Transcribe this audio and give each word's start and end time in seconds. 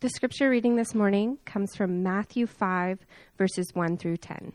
The 0.00 0.08
scripture 0.08 0.48
reading 0.48 0.76
this 0.76 0.94
morning 0.94 1.36
comes 1.44 1.76
from 1.76 2.02
Matthew 2.02 2.46
5, 2.46 3.00
verses 3.36 3.66
1 3.74 3.98
through 3.98 4.16
10. 4.16 4.54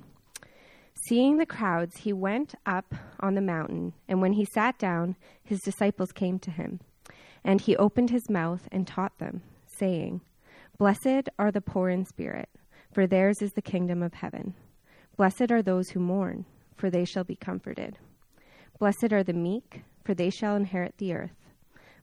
Seeing 1.08 1.38
the 1.38 1.46
crowds, 1.46 1.98
he 1.98 2.12
went 2.14 2.56
up 2.66 2.96
on 3.20 3.36
the 3.36 3.42
mountain, 3.42 3.94
and 4.08 4.24
when 4.24 4.34
he 4.34 4.44
sat 4.44 4.80
down, 4.80 5.16
his 5.44 5.60
disciples 5.60 6.12
came 6.12 6.40
to 6.40 6.50
him. 6.50 6.80
And 7.44 7.62
he 7.62 7.78
opened 7.78 8.10
his 8.10 8.28
mouth 8.28 8.68
and 8.72 8.88
taught 8.88 9.20
them, 9.20 9.44
saying, 9.68 10.22
Blessed 10.80 11.30
are 11.38 11.52
the 11.52 11.62
poor 11.62 11.90
in 11.90 12.06
spirit, 12.06 12.50
for 12.92 13.06
theirs 13.06 13.40
is 13.40 13.54
the 13.54 13.62
kingdom 13.62 14.02
of 14.02 14.16
heaven. 14.16 14.56
Blessed 15.16 15.52
are 15.52 15.62
those 15.62 15.90
who 15.90 16.00
mourn, 16.00 16.46
for 16.76 16.90
they 16.90 17.06
shall 17.06 17.24
be 17.24 17.36
comforted. 17.36 18.00
Blessed 18.80 19.14
are 19.14 19.24
the 19.24 19.34
meek, 19.34 19.84
for 20.04 20.16
they 20.16 20.32
shall 20.32 20.56
inherit 20.56 20.98
the 20.98 21.14
earth. 21.14 21.45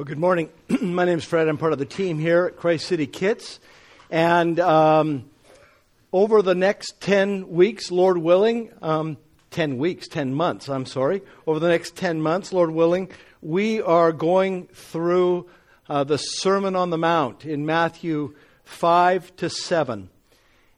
Well, 0.00 0.06
good 0.06 0.18
morning. 0.18 0.48
My 0.80 1.04
name 1.04 1.18
is 1.18 1.26
Fred. 1.26 1.46
I'm 1.46 1.58
part 1.58 1.74
of 1.74 1.78
the 1.78 1.84
team 1.84 2.18
here 2.18 2.46
at 2.46 2.56
Christ 2.56 2.86
City 2.86 3.06
Kits. 3.06 3.60
And 4.10 4.58
um, 4.58 5.28
over 6.10 6.40
the 6.40 6.54
next 6.54 7.02
10 7.02 7.50
weeks, 7.50 7.90
Lord 7.90 8.16
willing, 8.16 8.72
um, 8.80 9.18
10 9.50 9.76
weeks, 9.76 10.08
10 10.08 10.32
months, 10.32 10.70
I'm 10.70 10.86
sorry, 10.86 11.20
over 11.46 11.58
the 11.58 11.68
next 11.68 11.96
10 11.96 12.22
months, 12.22 12.50
Lord 12.50 12.70
willing, 12.70 13.10
we 13.42 13.82
are 13.82 14.10
going 14.10 14.68
through 14.68 15.50
uh, 15.86 16.04
the 16.04 16.16
Sermon 16.16 16.76
on 16.76 16.88
the 16.88 16.96
Mount 16.96 17.44
in 17.44 17.66
Matthew 17.66 18.34
5 18.64 19.36
to 19.36 19.50
7. 19.50 20.08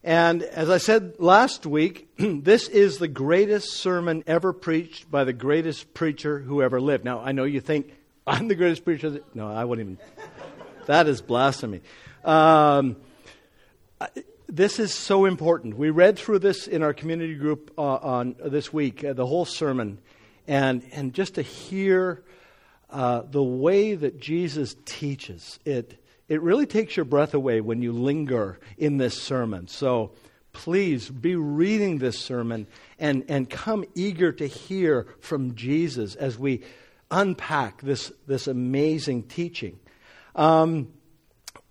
And 0.02 0.42
as 0.42 0.68
I 0.68 0.78
said 0.78 1.14
last 1.20 1.64
week, 1.64 2.08
this 2.18 2.66
is 2.66 2.98
the 2.98 3.06
greatest 3.06 3.74
sermon 3.74 4.24
ever 4.26 4.52
preached 4.52 5.08
by 5.08 5.22
the 5.22 5.32
greatest 5.32 5.94
preacher 5.94 6.40
who 6.40 6.60
ever 6.60 6.80
lived. 6.80 7.04
Now, 7.04 7.20
I 7.20 7.30
know 7.30 7.44
you 7.44 7.60
think, 7.60 7.92
I'm 8.26 8.46
the 8.46 8.54
greatest 8.54 8.84
preacher. 8.84 9.20
No, 9.34 9.48
I 9.48 9.64
wouldn't 9.64 9.98
even. 9.98 9.98
that 10.86 11.08
is 11.08 11.20
blasphemy. 11.20 11.80
Um, 12.24 12.96
this 14.46 14.78
is 14.78 14.94
so 14.94 15.24
important. 15.24 15.76
We 15.76 15.90
read 15.90 16.18
through 16.18 16.38
this 16.38 16.68
in 16.68 16.84
our 16.84 16.94
community 16.94 17.34
group 17.34 17.72
uh, 17.76 17.82
on 17.82 18.36
uh, 18.42 18.48
this 18.48 18.72
week, 18.72 19.02
uh, 19.02 19.12
the 19.12 19.26
whole 19.26 19.44
sermon, 19.44 19.98
and 20.46 20.84
and 20.92 21.12
just 21.12 21.34
to 21.34 21.42
hear 21.42 22.22
uh, 22.90 23.22
the 23.28 23.42
way 23.42 23.96
that 23.96 24.20
Jesus 24.20 24.76
teaches 24.84 25.58
it, 25.64 26.00
it 26.28 26.42
really 26.42 26.66
takes 26.66 26.96
your 26.96 27.04
breath 27.04 27.34
away 27.34 27.60
when 27.60 27.82
you 27.82 27.92
linger 27.92 28.60
in 28.78 28.98
this 28.98 29.20
sermon. 29.20 29.66
So 29.66 30.12
please 30.52 31.08
be 31.10 31.34
reading 31.34 31.98
this 31.98 32.20
sermon 32.20 32.68
and 33.00 33.24
and 33.26 33.50
come 33.50 33.84
eager 33.96 34.30
to 34.30 34.46
hear 34.46 35.08
from 35.18 35.56
Jesus 35.56 36.14
as 36.14 36.38
we 36.38 36.62
unpack 37.12 37.82
this, 37.82 38.10
this 38.26 38.48
amazing 38.48 39.24
teaching. 39.24 39.78
Um, 40.34 40.88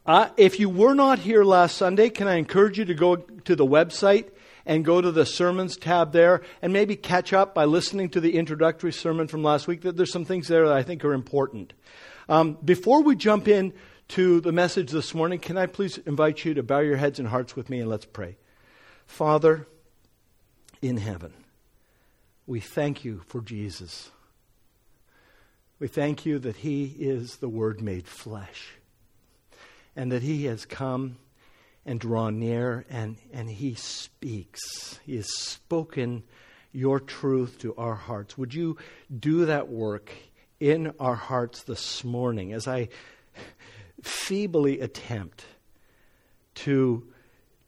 uh, 0.05 0.29
if 0.37 0.59
you 0.59 0.69
were 0.69 0.93
not 0.93 1.19
here 1.19 1.43
last 1.43 1.77
Sunday, 1.77 2.09
can 2.09 2.27
I 2.27 2.35
encourage 2.35 2.77
you 2.77 2.85
to 2.85 2.93
go 2.93 3.17
to 3.17 3.55
the 3.55 3.65
website 3.65 4.29
and 4.65 4.85
go 4.85 5.01
to 5.01 5.11
the 5.11 5.25
sermons 5.25 5.75
tab 5.75 6.13
there 6.13 6.41
and 6.61 6.71
maybe 6.71 6.95
catch 6.95 7.33
up 7.33 7.53
by 7.53 7.65
listening 7.65 8.09
to 8.09 8.21
the 8.21 8.35
introductory 8.35 8.93
sermon 8.93 9.27
from 9.27 9.43
last 9.43 9.67
week? 9.67 9.81
There's 9.81 10.11
some 10.11 10.25
things 10.25 10.47
there 10.47 10.67
that 10.67 10.75
I 10.75 10.83
think 10.83 11.03
are 11.03 11.13
important. 11.13 11.73
Um, 12.29 12.57
before 12.63 13.01
we 13.01 13.15
jump 13.15 13.47
in 13.47 13.73
to 14.09 14.41
the 14.41 14.51
message 14.51 14.91
this 14.91 15.13
morning, 15.13 15.39
can 15.39 15.57
I 15.57 15.65
please 15.65 15.97
invite 15.99 16.45
you 16.45 16.53
to 16.53 16.63
bow 16.63 16.79
your 16.79 16.97
heads 16.97 17.19
and 17.19 17.27
hearts 17.27 17.55
with 17.55 17.69
me 17.69 17.79
and 17.79 17.89
let's 17.89 18.05
pray. 18.05 18.37
Father 19.05 19.67
in 20.81 20.97
heaven, 20.97 21.33
we 22.45 22.59
thank 22.59 23.03
you 23.03 23.21
for 23.27 23.41
Jesus. 23.41 24.11
We 25.81 25.87
thank 25.87 26.27
you 26.27 26.37
that 26.37 26.57
He 26.57 26.85
is 26.99 27.37
the 27.37 27.49
Word 27.49 27.81
made 27.81 28.07
flesh 28.07 28.73
and 29.95 30.11
that 30.11 30.21
He 30.21 30.45
has 30.45 30.63
come 30.63 31.17
and 31.87 31.99
drawn 31.99 32.37
near 32.37 32.85
and, 32.87 33.17
and 33.33 33.49
He 33.49 33.73
speaks. 33.73 34.99
He 35.03 35.15
has 35.15 35.35
spoken 35.35 36.21
your 36.71 36.99
truth 36.99 37.57
to 37.61 37.73
our 37.77 37.95
hearts. 37.95 38.37
Would 38.37 38.53
you 38.53 38.77
do 39.19 39.47
that 39.47 39.69
work 39.69 40.11
in 40.59 40.93
our 40.99 41.15
hearts 41.15 41.63
this 41.63 42.03
morning 42.03 42.53
as 42.53 42.67
I 42.67 42.89
feebly 44.03 44.81
attempt 44.81 45.45
to, 46.53 47.11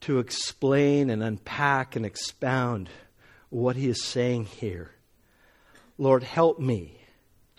to 0.02 0.20
explain 0.20 1.10
and 1.10 1.24
unpack 1.24 1.96
and 1.96 2.06
expound 2.06 2.92
what 3.50 3.76
He 3.76 3.88
is 3.88 4.04
saying 4.04 4.46
here? 4.46 4.92
Lord, 5.98 6.22
help 6.22 6.60
me 6.60 7.00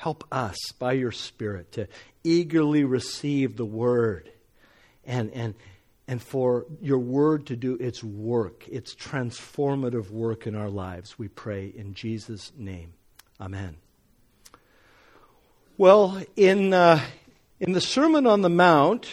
Help 0.05 0.23
us 0.31 0.59
by 0.79 0.93
your 0.93 1.13
Spirit 1.13 1.73
to 1.73 1.89
eagerly 2.25 2.85
receive 2.85 3.57
the 3.57 3.65
word 3.65 4.31
and, 5.07 5.31
and, 5.31 5.55
and 6.07 6.21
for 6.21 6.67
your 6.83 6.99
word 6.99 7.47
to 7.47 7.57
do 7.57 7.79
its 7.81 8.05
work, 8.05 8.69
its 8.69 8.95
transformative 8.95 10.11
work 10.11 10.47
in 10.47 10.55
our 10.55 10.69
lives. 10.69 11.19
We 11.19 11.29
pray 11.29 11.73
in 11.75 11.95
Jesus' 11.95 12.53
name. 12.55 12.93
Amen. 13.41 13.77
Well, 15.79 16.23
in, 16.37 16.75
uh, 16.75 17.01
in 17.59 17.73
the 17.73 17.81
Sermon 17.81 18.27
on 18.27 18.43
the 18.43 18.51
Mount, 18.51 19.09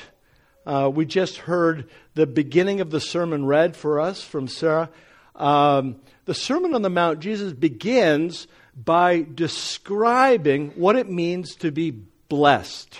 uh, 0.65 0.91
we 0.93 1.05
just 1.05 1.37
heard 1.37 1.89
the 2.15 2.27
beginning 2.27 2.81
of 2.81 2.91
the 2.91 2.99
sermon 2.99 3.45
read 3.45 3.77
for 3.77 4.01
us 4.01 4.21
from 4.25 4.49
Sarah. 4.49 4.89
Um, 5.37 6.01
the 6.25 6.33
Sermon 6.33 6.75
on 6.75 6.81
the 6.81 6.89
Mount, 6.89 7.21
Jesus 7.21 7.53
begins 7.53 8.45
by 8.83 9.25
describing 9.33 10.69
what 10.71 10.95
it 10.95 11.09
means 11.09 11.55
to 11.55 11.71
be 11.71 11.91
blessed. 11.91 12.99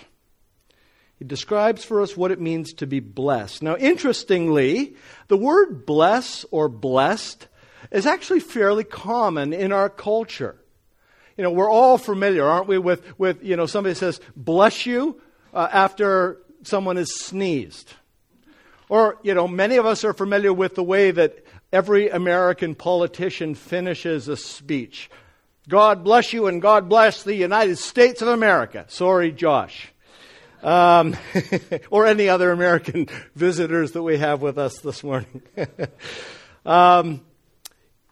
He 1.18 1.25
describes 1.25 1.84
for 1.86 2.02
us 2.02 2.18
what 2.18 2.31
it 2.31 2.42
means 2.42 2.74
to 2.74 2.88
be 2.88 3.00
blessed. 3.00 3.62
Now, 3.62 3.78
interestingly, 3.78 4.96
the 5.28 5.38
word 5.38 5.86
bless 5.86 6.46
or 6.52 6.68
blessed 6.68 7.47
is 7.92 8.06
actually 8.06 8.40
fairly 8.40 8.84
common 8.84 9.53
in 9.53 9.72
our 9.72 9.90
culture. 9.90 10.58
You 11.38 11.44
know, 11.44 11.52
we're 11.52 11.69
all 11.69 11.98
familiar, 11.98 12.46
aren't 12.46 12.68
we, 12.68 12.78
with, 12.78 13.18
with 13.19 13.44
you 13.44 13.56
know, 13.56 13.66
somebody 13.66 13.96
says, 13.96 14.19
bless 14.36 14.86
you 14.86 15.22
uh, 15.53 15.68
after 15.72 16.42
someone 16.63 16.98
has 16.98 17.13
sneezed. 17.16 17.94
Or, 18.90 19.18
you 19.24 19.34
know, 19.34 19.48
many 19.48 19.78
of 19.78 19.86
us 19.86 20.03
are 20.03 20.13
familiar 20.13 20.52
with 20.52 20.75
the 20.75 20.84
way 20.84 21.12
that 21.12 21.46
every 21.72 22.09
American 22.09 22.75
politician 22.75 23.56
finishes 23.56 24.28
a 24.28 24.36
speech. 24.36 25.09
God 25.70 26.04
bless 26.04 26.34
you 26.34 26.48
and 26.48 26.62
God 26.62 26.90
bless 26.90 27.24
the 27.24 27.36
United 27.36 27.78
States 27.78 28.22
of 28.22 28.28
America. 28.28 28.86
Sorry, 28.88 29.32
Josh. 29.32 29.94
Um, 30.64 31.16
or 31.92 32.06
any 32.08 32.30
other 32.30 32.52
American 32.52 33.08
visitors 33.36 33.92
that 33.92 34.04
we 34.04 34.18
have 34.18 34.42
with 34.42 34.58
us 34.58 34.80
this 34.80 35.04
morning. 35.04 35.42
um, 36.66 37.22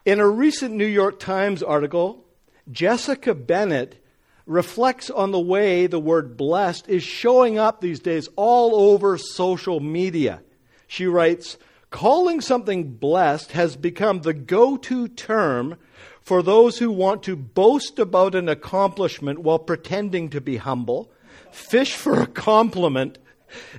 in 0.04 0.20
a 0.20 0.28
recent 0.28 0.74
New 0.74 0.86
York 0.86 1.18
Times 1.18 1.62
article, 1.62 2.24
Jessica 2.70 3.34
Bennett 3.34 4.02
reflects 4.46 5.10
on 5.10 5.32
the 5.32 5.40
way 5.40 5.86
the 5.86 6.00
word 6.00 6.36
blessed 6.36 6.88
is 6.88 7.02
showing 7.02 7.58
up 7.58 7.80
these 7.80 8.00
days 8.00 8.28
all 8.36 8.92
over 8.92 9.18
social 9.18 9.80
media. 9.80 10.40
She 10.86 11.06
writes, 11.06 11.58
Calling 11.90 12.40
something 12.40 12.92
blessed 12.94 13.52
has 13.52 13.76
become 13.76 14.20
the 14.20 14.34
go 14.34 14.76
to 14.76 15.08
term 15.08 15.76
for 16.22 16.42
those 16.42 16.78
who 16.78 16.90
want 16.90 17.22
to 17.24 17.36
boast 17.36 17.98
about 17.98 18.34
an 18.34 18.48
accomplishment 18.48 19.40
while 19.40 19.58
pretending 19.58 20.28
to 20.30 20.40
be 20.40 20.58
humble, 20.58 21.10
fish 21.50 21.94
for 21.94 22.20
a 22.20 22.26
compliment, 22.26 23.18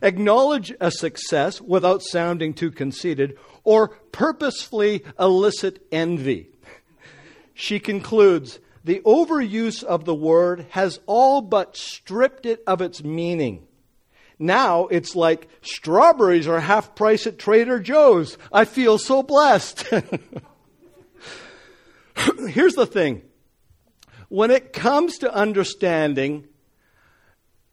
acknowledge 0.02 0.74
a 0.80 0.92
success 0.92 1.62
without 1.62 2.02
sounding 2.02 2.54
too 2.54 2.72
conceited, 2.72 3.38
or 3.64 3.90
purposefully 4.12 5.04
elicit 5.20 5.86
envy. 5.92 6.50
She 7.54 7.80
concludes 7.80 8.60
the 8.84 9.02
overuse 9.06 9.84
of 9.84 10.06
the 10.06 10.16
word 10.16 10.66
has 10.72 11.00
all 11.06 11.42
but 11.42 11.78
stripped 11.78 12.46
it 12.46 12.64
of 12.66 12.82
its 12.82 13.04
meaning. 13.04 13.68
Now 14.40 14.88
it's 14.88 15.16
like 15.16 15.48
strawberries 15.62 16.48
are 16.48 16.60
half 16.60 16.96
price 16.96 17.28
at 17.28 17.38
Trader 17.38 17.80
Joe's. 17.80 18.40
I 18.52 18.66
feel 18.66 18.98
so 18.98 19.22
blessed. 19.22 19.86
Here's 22.48 22.76
the 22.76 22.86
thing 22.86 23.24
when 24.30 24.52
it 24.52 24.72
comes 24.74 25.18
to 25.20 25.34
understanding 25.34 26.48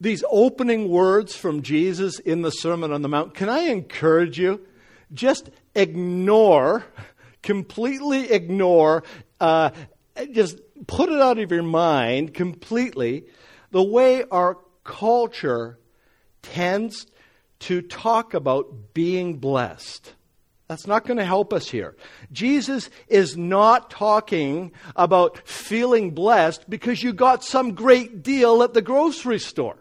these 0.01 0.23
opening 0.29 0.89
words 0.89 1.35
from 1.35 1.61
Jesus 1.61 2.19
in 2.19 2.41
the 2.41 2.51
Sermon 2.51 2.91
on 2.91 3.01
the 3.01 3.09
Mount, 3.09 3.33
can 3.33 3.49
I 3.49 3.61
encourage 3.63 4.39
you? 4.39 4.65
Just 5.13 5.49
ignore, 5.75 6.85
completely 7.41 8.31
ignore, 8.31 9.03
uh, 9.39 9.71
just 10.31 10.59
put 10.87 11.09
it 11.09 11.21
out 11.21 11.37
of 11.39 11.51
your 11.51 11.63
mind 11.63 12.33
completely 12.33 13.25
the 13.71 13.83
way 13.83 14.23
our 14.31 14.57
culture 14.83 15.77
tends 16.41 17.07
to 17.59 17.81
talk 17.81 18.33
about 18.33 18.93
being 18.93 19.37
blessed. 19.37 20.13
That's 20.69 20.85
not 20.85 21.03
going 21.03 21.17
to 21.17 21.25
help 21.25 21.51
us 21.51 21.67
here. 21.67 21.95
Jesus 22.31 22.91
is 23.07 23.35
not 23.35 23.89
talking 23.89 24.71
about 24.95 25.45
feeling 25.47 26.11
blessed 26.11 26.69
because 26.69 27.01
you 27.01 27.11
got 27.11 27.43
some 27.43 27.73
great 27.73 28.21
deal 28.21 28.61
at 28.61 28.75
the 28.75 28.81
grocery 28.83 29.39
store. 29.39 29.79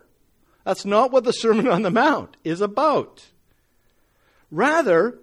That's 0.65 0.87
not 0.87 1.13
what 1.13 1.25
the 1.25 1.33
Sermon 1.33 1.69
on 1.69 1.83
the 1.83 1.91
Mount 1.91 2.39
is 2.43 2.63
about. 2.63 3.27
Rather, 4.51 5.19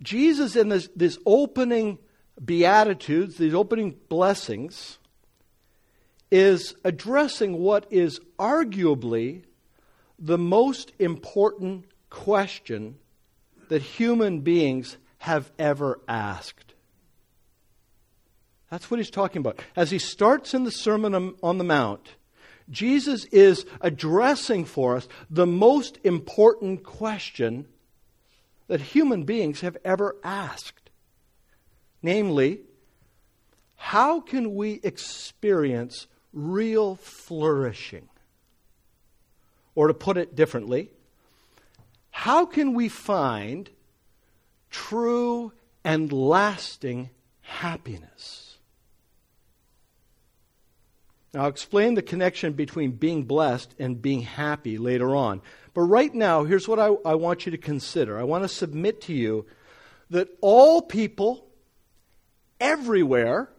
Jesus 0.00 0.54
in 0.54 0.68
this, 0.68 0.88
this 0.94 1.18
opening 1.26 1.98
Beatitudes, 2.42 3.38
these 3.38 3.54
opening 3.54 3.96
blessings, 4.08 4.98
is 6.30 6.76
addressing 6.84 7.58
what 7.58 7.86
is 7.90 8.20
arguably 8.38 9.42
the 10.16 10.38
most 10.38 10.92
important 11.00 11.86
question 12.08 12.98
that 13.68 13.82
human 13.82 14.40
beings 14.40 14.96
have 15.18 15.50
ever 15.58 16.00
asked. 16.08 16.74
That's 18.70 18.90
what 18.90 18.98
he's 18.98 19.10
talking 19.10 19.40
about. 19.40 19.60
As 19.76 19.90
he 19.90 19.98
starts 19.98 20.54
in 20.54 20.64
the 20.64 20.70
Sermon 20.70 21.34
on 21.42 21.58
the 21.58 21.64
Mount, 21.64 22.16
Jesus 22.68 23.24
is 23.26 23.64
addressing 23.80 24.64
for 24.64 24.96
us 24.96 25.08
the 25.30 25.46
most 25.46 25.98
important 26.02 26.82
question 26.82 27.66
that 28.66 28.80
human 28.80 29.22
beings 29.22 29.60
have 29.60 29.76
ever 29.84 30.16
asked. 30.24 30.90
Namely, 32.02 32.60
how 33.76 34.20
can 34.20 34.54
we 34.54 34.80
experience 34.82 36.08
real 36.32 36.96
flourishing? 36.96 38.08
Or 39.76 39.86
to 39.86 39.94
put 39.94 40.16
it 40.16 40.34
differently, 40.34 40.90
how 42.16 42.46
can 42.46 42.72
we 42.72 42.88
find 42.88 43.68
true 44.70 45.52
and 45.84 46.10
lasting 46.10 47.10
happiness? 47.42 48.56
Now, 51.34 51.42
I'll 51.42 51.48
explain 51.48 51.92
the 51.92 52.00
connection 52.00 52.54
between 52.54 52.92
being 52.92 53.24
blessed 53.24 53.74
and 53.78 54.00
being 54.00 54.22
happy 54.22 54.78
later 54.78 55.14
on. 55.14 55.42
But 55.74 55.82
right 55.82 56.12
now, 56.12 56.44
here's 56.44 56.66
what 56.66 56.80
I, 56.80 56.86
I 57.04 57.16
want 57.16 57.44
you 57.44 57.52
to 57.52 57.58
consider. 57.58 58.18
I 58.18 58.22
want 58.22 58.44
to 58.44 58.48
submit 58.48 59.02
to 59.02 59.12
you 59.12 59.44
that 60.08 60.28
all 60.40 60.80
people, 60.80 61.46
everywhere, 62.58 63.50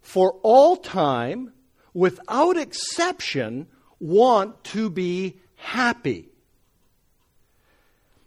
for 0.00 0.38
all 0.44 0.76
time, 0.76 1.52
without 1.92 2.56
exception, 2.56 3.66
want 3.98 4.62
to 4.66 4.88
be 4.88 5.40
happy. 5.56 6.31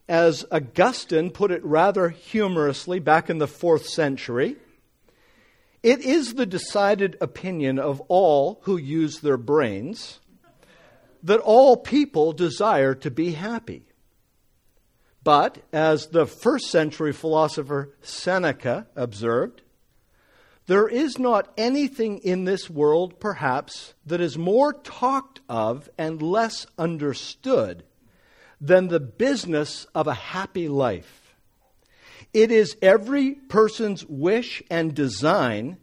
As 0.07 0.45
Augustine 0.51 1.31
put 1.31 1.51
it 1.51 1.63
rather 1.63 2.09
humorously 2.09 2.99
back 2.99 3.29
in 3.29 3.39
the 3.39 3.47
fourth 3.47 3.87
century, 3.87 4.55
it 5.81 5.99
is 6.01 6.33
the 6.33 6.45
decided 6.45 7.17
opinion 7.21 7.79
of 7.79 8.01
all 8.07 8.59
who 8.63 8.77
use 8.77 9.19
their 9.19 9.37
brains 9.37 10.19
that 11.23 11.39
all 11.39 11.75
people 11.75 12.33
desire 12.33 12.93
to 12.93 13.09
be 13.09 13.31
happy. 13.31 13.83
But, 15.23 15.57
as 15.73 16.07
the 16.07 16.27
first 16.27 16.69
century 16.69 17.11
philosopher 17.11 17.95
Seneca 18.03 18.85
observed, 18.95 19.63
there 20.67 20.87
is 20.87 21.17
not 21.17 21.51
anything 21.57 22.19
in 22.19 22.45
this 22.45 22.69
world, 22.69 23.19
perhaps, 23.19 23.95
that 24.05 24.21
is 24.21 24.37
more 24.37 24.71
talked 24.71 25.41
of 25.49 25.89
and 25.97 26.21
less 26.21 26.67
understood 26.77 27.83
than 28.59 28.87
the 28.87 28.99
business 28.99 29.85
of 29.93 30.07
a 30.07 30.13
happy 30.13 30.67
life. 30.67 31.35
It 32.33 32.51
is 32.51 32.77
every 32.81 33.31
person's 33.31 34.05
wish 34.05 34.61
and 34.69 34.93
design, 34.93 35.77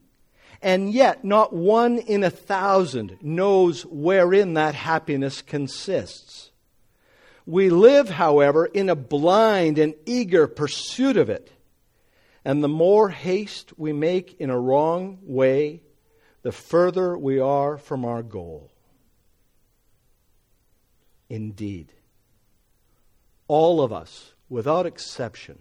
and 0.61 0.93
yet 0.93 1.25
not 1.25 1.53
one 1.53 1.99
in 1.99 2.25
a 2.25 2.31
thousand 2.31 3.19
knows 3.23 3.87
wherein 3.87 4.55
that 4.55 4.75
happiness 4.75 5.43
consists. 5.43 6.51
We 7.47 7.71
live, 7.71 8.09
however, 8.09 8.67
in 8.67 8.89
a 8.89 8.95
blind 8.95 9.79
and 9.79 9.95
eager 10.07 10.47
pursuit 10.47 11.17
of 11.17 11.29
it 11.31 11.51
and 12.45 12.63
the 12.63 12.69
more 12.69 13.09
haste 13.09 13.79
we 13.79 13.93
make 13.93 14.41
in 14.41 14.51
a 14.51 14.59
wrong 14.59 15.19
way, 15.23 15.83
the 16.43 16.53
further 16.53 17.17
we 17.17 17.39
are 17.39 17.79
from 17.79 18.05
our 18.05 18.23
goal. 18.23 18.71
Indeed, 21.29 21.93
all 23.53 23.83
of 23.83 23.93
us, 23.93 24.33
without 24.49 24.87
exception, 24.87 25.59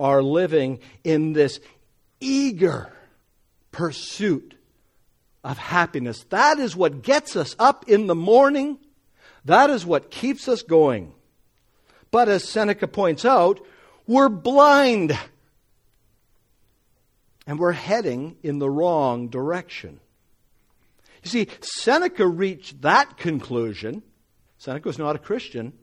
are 0.00 0.22
living 0.22 0.78
in 1.04 1.34
this 1.34 1.60
eager 2.18 2.90
pursuit 3.72 4.54
of 5.44 5.58
happiness. 5.58 6.24
That 6.30 6.58
is 6.58 6.74
what 6.74 7.02
gets 7.02 7.36
us 7.36 7.54
up 7.58 7.90
in 7.90 8.06
the 8.06 8.14
morning. 8.14 8.78
That 9.44 9.68
is 9.68 9.84
what 9.84 10.10
keeps 10.10 10.48
us 10.48 10.62
going. 10.62 11.12
But 12.10 12.30
as 12.30 12.48
Seneca 12.48 12.88
points 12.88 13.26
out, 13.26 13.60
we're 14.06 14.30
blind 14.30 15.14
and 17.46 17.58
we're 17.58 17.72
heading 17.72 18.38
in 18.42 18.60
the 18.60 18.70
wrong 18.70 19.28
direction. 19.28 20.00
You 21.22 21.28
see, 21.28 21.48
Seneca 21.60 22.26
reached 22.26 22.80
that 22.80 23.18
conclusion. 23.18 24.02
Seneca 24.56 24.88
was 24.88 24.98
not 24.98 25.16
a 25.16 25.18
Christian. 25.18 25.74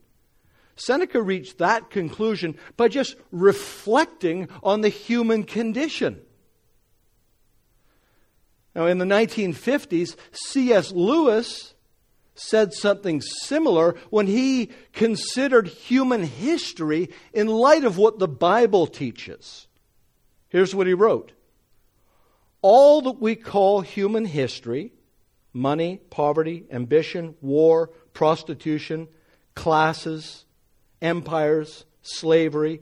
Seneca 0.76 1.22
reached 1.22 1.58
that 1.58 1.90
conclusion 1.90 2.56
by 2.76 2.88
just 2.88 3.16
reflecting 3.30 4.48
on 4.62 4.80
the 4.80 4.88
human 4.88 5.44
condition. 5.44 6.20
Now, 8.74 8.86
in 8.86 8.98
the 8.98 9.04
1950s, 9.04 10.16
C.S. 10.32 10.90
Lewis 10.90 11.74
said 12.34 12.72
something 12.72 13.20
similar 13.20 13.94
when 14.10 14.26
he 14.26 14.70
considered 14.92 15.68
human 15.68 16.24
history 16.24 17.10
in 17.32 17.46
light 17.46 17.84
of 17.84 17.96
what 17.96 18.18
the 18.18 18.26
Bible 18.26 18.88
teaches. 18.88 19.68
Here's 20.48 20.74
what 20.74 20.86
he 20.86 20.94
wrote 20.94 21.32
all 22.62 23.02
that 23.02 23.20
we 23.20 23.36
call 23.36 23.82
human 23.82 24.24
history 24.24 24.92
money, 25.52 26.00
poverty, 26.10 26.64
ambition, 26.72 27.36
war, 27.40 27.90
prostitution, 28.12 29.06
classes, 29.54 30.44
empires, 31.04 31.84
slavery 32.02 32.80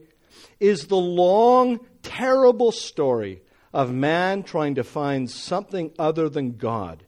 is 0.61 0.87
the 0.87 0.97
long, 0.97 1.81
terrible 2.03 2.73
story 2.73 3.43
of 3.73 3.93
man 3.93 4.43
trying 4.43 4.77
to 4.77 4.85
find 4.85 5.31
something 5.31 5.93
other 5.99 6.29
than 6.29 6.57
God 6.57 7.05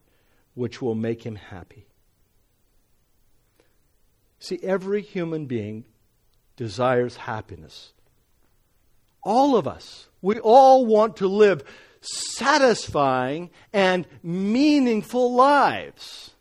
which 0.54 0.83
will 0.83 0.94
make 0.94 1.25
him 1.25 1.37
happy. 1.37 1.87
See, 4.38 4.59
every 4.62 5.02
human 5.02 5.47
being 5.47 5.85
desires 6.56 7.16
happiness. 7.16 7.92
All 9.23 9.56
of 9.56 9.66
us. 9.66 10.09
We 10.21 10.38
all 10.40 10.85
want 10.85 11.16
to 11.18 11.28
live 11.28 11.64
satisfying 12.00 13.50
and 13.73 14.06
meaningful 14.23 15.35
lives. 15.35 16.33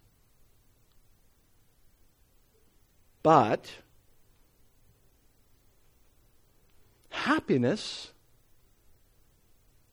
But 3.21 3.71
happiness 7.13 8.11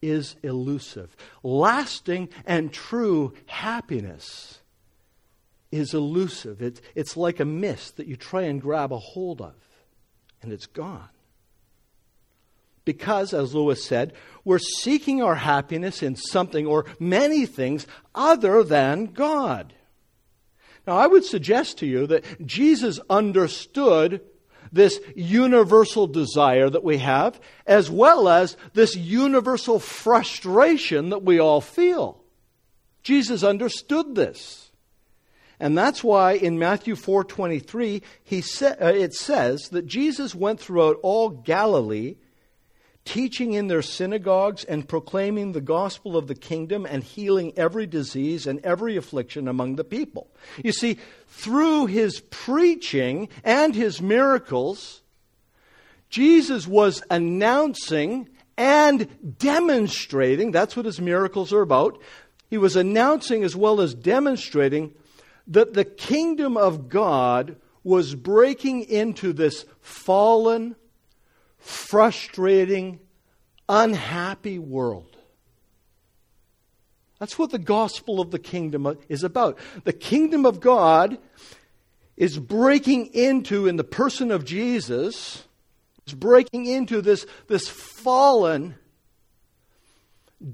is 0.02 0.36
elusive. 0.42 1.14
Lasting 1.42 2.30
and 2.46 2.72
true 2.72 3.34
happiness 3.46 4.60
is 5.70 5.94
elusive. 5.94 6.62
It's, 6.62 6.80
it's 6.94 7.16
like 7.16 7.38
a 7.38 7.44
mist 7.44 7.98
that 7.98 8.06
you 8.06 8.16
try 8.16 8.42
and 8.42 8.60
grab 8.60 8.92
a 8.92 8.98
hold 8.98 9.40
of, 9.40 9.54
and 10.42 10.52
it's 10.52 10.66
gone. 10.66 11.08
Because, 12.86 13.34
as 13.34 13.54
Lewis 13.54 13.84
said, 13.84 14.14
we're 14.44 14.58
seeking 14.58 15.22
our 15.22 15.34
happiness 15.34 16.02
in 16.02 16.16
something 16.16 16.66
or 16.66 16.86
many 16.98 17.44
things 17.44 17.86
other 18.14 18.64
than 18.64 19.06
God. 19.06 19.74
Now, 20.86 20.96
I 20.96 21.06
would 21.06 21.24
suggest 21.24 21.78
to 21.78 21.86
you 21.86 22.06
that 22.06 22.46
Jesus 22.46 22.98
understood 23.10 24.22
this 24.72 25.00
universal 25.14 26.06
desire 26.06 26.70
that 26.70 26.84
we 26.84 26.98
have, 26.98 27.40
as 27.66 27.90
well 27.90 28.28
as 28.28 28.56
this 28.74 28.96
universal 28.96 29.78
frustration 29.78 31.10
that 31.10 31.22
we 31.22 31.38
all 31.38 31.60
feel. 31.60 32.22
Jesus 33.02 33.42
understood 33.42 34.14
this. 34.14 34.70
And 35.58 35.76
that's 35.76 36.02
why 36.02 36.32
in 36.32 36.58
Matthew 36.58 36.94
4:23 36.94 38.02
he 38.24 38.40
sa- 38.40 38.76
uh, 38.80 38.86
it 38.86 39.12
says 39.12 39.68
that 39.72 39.86
Jesus 39.86 40.34
went 40.34 40.58
throughout 40.58 40.96
all 41.02 41.28
Galilee 41.28 42.16
teaching 43.04 43.54
in 43.54 43.68
their 43.68 43.82
synagogues 43.82 44.64
and 44.64 44.88
proclaiming 44.88 45.52
the 45.52 45.60
gospel 45.60 46.16
of 46.16 46.26
the 46.26 46.34
kingdom 46.34 46.86
and 46.86 47.02
healing 47.02 47.52
every 47.56 47.86
disease 47.86 48.46
and 48.46 48.60
every 48.64 48.96
affliction 48.96 49.48
among 49.48 49.76
the 49.76 49.84
people. 49.84 50.28
You 50.62 50.72
see, 50.72 50.98
through 51.26 51.86
his 51.86 52.20
preaching 52.30 53.28
and 53.42 53.74
his 53.74 54.00
miracles, 54.00 55.02
Jesus 56.08 56.66
was 56.66 57.02
announcing 57.10 58.28
and 58.56 59.38
demonstrating, 59.38 60.50
that's 60.50 60.76
what 60.76 60.86
his 60.86 61.00
miracles 61.00 61.52
are 61.52 61.62
about. 61.62 61.98
He 62.50 62.58
was 62.58 62.76
announcing 62.76 63.44
as 63.44 63.56
well 63.56 63.80
as 63.80 63.94
demonstrating 63.94 64.92
that 65.46 65.72
the 65.72 65.84
kingdom 65.84 66.56
of 66.56 66.88
God 66.88 67.56
was 67.82 68.14
breaking 68.14 68.82
into 68.82 69.32
this 69.32 69.64
fallen, 69.80 70.76
frustrating, 71.60 72.98
unhappy 73.68 74.58
world. 74.58 75.16
That's 77.20 77.38
what 77.38 77.50
the 77.50 77.58
gospel 77.58 78.20
of 78.20 78.30
the 78.30 78.38
kingdom 78.38 78.98
is 79.08 79.22
about. 79.22 79.58
The 79.84 79.92
kingdom 79.92 80.46
of 80.46 80.60
God 80.60 81.18
is 82.16 82.38
breaking 82.38 83.06
into, 83.14 83.66
in 83.66 83.76
the 83.76 83.84
person 83.84 84.30
of 84.30 84.44
Jesus, 84.44 85.44
is 86.06 86.14
breaking 86.14 86.66
into 86.66 87.02
this, 87.02 87.26
this 87.46 87.68
fallen, 87.68 88.74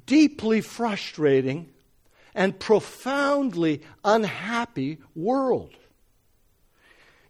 deeply 0.07 0.61
frustrating, 0.61 1.71
and 2.35 2.59
profoundly 2.59 3.83
unhappy 4.05 4.99
world. 5.15 5.71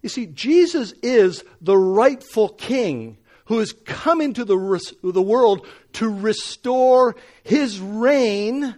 You 0.01 0.09
see, 0.09 0.25
Jesus 0.25 0.93
is 1.03 1.43
the 1.61 1.77
rightful 1.77 2.49
king 2.49 3.17
who 3.47 3.59
has 3.59 3.73
come 3.85 4.21
into 4.21 4.45
the, 4.45 4.95
the 5.03 5.21
world 5.21 5.65
to 5.93 6.09
restore 6.09 7.15
his 7.43 7.79
reign 7.79 8.75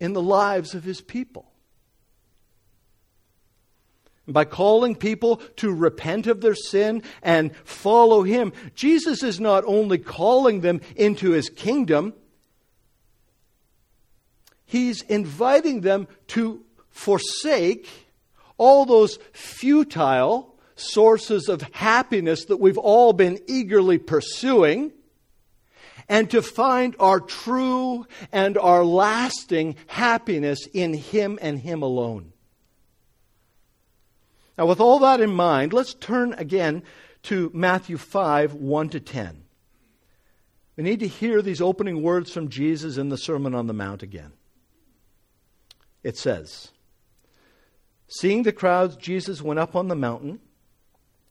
in 0.00 0.12
the 0.12 0.22
lives 0.22 0.74
of 0.74 0.84
his 0.84 1.00
people. 1.00 1.50
By 4.28 4.44
calling 4.44 4.96
people 4.96 5.36
to 5.56 5.72
repent 5.72 6.26
of 6.26 6.40
their 6.40 6.54
sin 6.54 7.02
and 7.22 7.54
follow 7.64 8.22
him, 8.22 8.52
Jesus 8.74 9.22
is 9.22 9.38
not 9.38 9.64
only 9.66 9.98
calling 9.98 10.60
them 10.60 10.80
into 10.96 11.30
his 11.30 11.48
kingdom, 11.48 12.12
he's 14.64 15.02
inviting 15.02 15.82
them 15.82 16.08
to 16.28 16.64
forsake 16.90 17.88
all 18.58 18.84
those 18.84 19.18
futile 19.32 20.55
sources 20.76 21.48
of 21.48 21.62
happiness 21.72 22.44
that 22.44 22.58
we've 22.58 22.78
all 22.78 23.12
been 23.12 23.40
eagerly 23.46 23.98
pursuing 23.98 24.92
and 26.08 26.30
to 26.30 26.40
find 26.40 26.94
our 27.00 27.18
true 27.18 28.06
and 28.30 28.56
our 28.56 28.84
lasting 28.84 29.74
happiness 29.88 30.66
in 30.72 30.94
Him 30.94 31.38
and 31.42 31.58
Him 31.58 31.82
alone. 31.82 32.32
Now, 34.56 34.66
with 34.66 34.80
all 34.80 35.00
that 35.00 35.20
in 35.20 35.30
mind, 35.30 35.72
let's 35.72 35.94
turn 35.94 36.32
again 36.34 36.82
to 37.24 37.50
Matthew 37.52 37.96
5 37.98 38.54
1 38.54 38.88
to 38.90 39.00
10. 39.00 39.42
We 40.76 40.84
need 40.84 41.00
to 41.00 41.08
hear 41.08 41.42
these 41.42 41.60
opening 41.60 42.02
words 42.02 42.30
from 42.30 42.48
Jesus 42.48 42.98
in 42.98 43.08
the 43.08 43.16
Sermon 43.16 43.54
on 43.54 43.66
the 43.66 43.72
Mount 43.72 44.02
again. 44.02 44.32
It 46.02 46.16
says, 46.16 46.70
Seeing 48.08 48.44
the 48.44 48.52
crowds, 48.52 48.96
Jesus 48.96 49.42
went 49.42 49.58
up 49.58 49.74
on 49.74 49.88
the 49.88 49.96
mountain. 49.96 50.38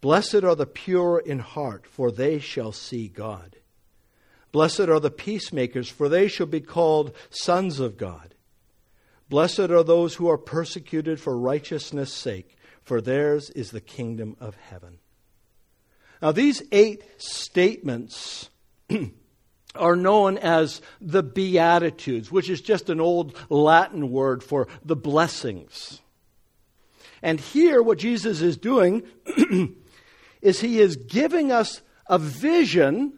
Blessed 0.00 0.44
are 0.44 0.54
the 0.54 0.66
pure 0.66 1.18
in 1.18 1.40
heart, 1.40 1.86
for 1.86 2.10
they 2.10 2.38
shall 2.38 2.72
see 2.72 3.08
God. 3.08 3.56
Blessed 4.52 4.80
are 4.80 5.00
the 5.00 5.10
peacemakers, 5.10 5.88
for 5.88 6.08
they 6.08 6.28
shall 6.28 6.46
be 6.46 6.60
called 6.60 7.14
sons 7.30 7.80
of 7.80 7.96
God. 7.96 8.34
Blessed 9.28 9.70
are 9.70 9.82
those 9.82 10.14
who 10.14 10.28
are 10.28 10.38
persecuted 10.38 11.20
for 11.20 11.36
righteousness' 11.36 12.12
sake, 12.12 12.56
for 12.82 13.00
theirs 13.00 13.50
is 13.50 13.70
the 13.70 13.80
kingdom 13.80 14.36
of 14.40 14.54
heaven. 14.56 14.98
Now, 16.22 16.32
these 16.32 16.62
eight 16.72 17.04
statements 17.18 18.48
are 19.74 19.96
known 19.96 20.38
as 20.38 20.80
the 21.00 21.22
Beatitudes, 21.22 22.32
which 22.32 22.48
is 22.48 22.60
just 22.60 22.88
an 22.88 23.00
old 23.00 23.36
Latin 23.50 24.10
word 24.10 24.42
for 24.42 24.66
the 24.84 24.96
blessings. 24.96 26.00
And 27.22 27.38
here, 27.38 27.82
what 27.82 27.98
Jesus 27.98 28.40
is 28.40 28.56
doing 28.56 29.02
is 30.42 30.60
he 30.60 30.80
is 30.80 30.96
giving 30.96 31.52
us 31.52 31.82
a 32.06 32.18
vision 32.18 33.12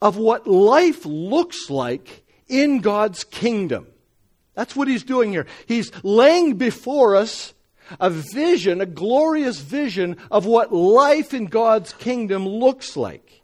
of 0.00 0.16
what 0.16 0.46
life 0.46 1.06
looks 1.06 1.70
like 1.70 2.24
in 2.48 2.80
God's 2.80 3.24
kingdom. 3.24 3.86
That's 4.54 4.76
what 4.76 4.88
he's 4.88 5.04
doing 5.04 5.30
here. 5.30 5.46
He's 5.66 5.90
laying 6.02 6.56
before 6.56 7.16
us 7.16 7.54
a 8.00 8.10
vision, 8.10 8.80
a 8.80 8.86
glorious 8.86 9.60
vision 9.60 10.16
of 10.30 10.46
what 10.46 10.72
life 10.72 11.34
in 11.34 11.46
God's 11.46 11.92
kingdom 11.92 12.46
looks 12.46 12.96
like. 12.96 13.42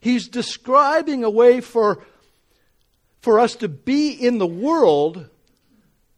He's 0.00 0.28
describing 0.28 1.24
a 1.24 1.30
way 1.30 1.60
for, 1.60 2.04
for 3.20 3.40
us 3.40 3.56
to 3.56 3.68
be 3.68 4.10
in 4.10 4.38
the 4.38 4.46
world 4.46 5.28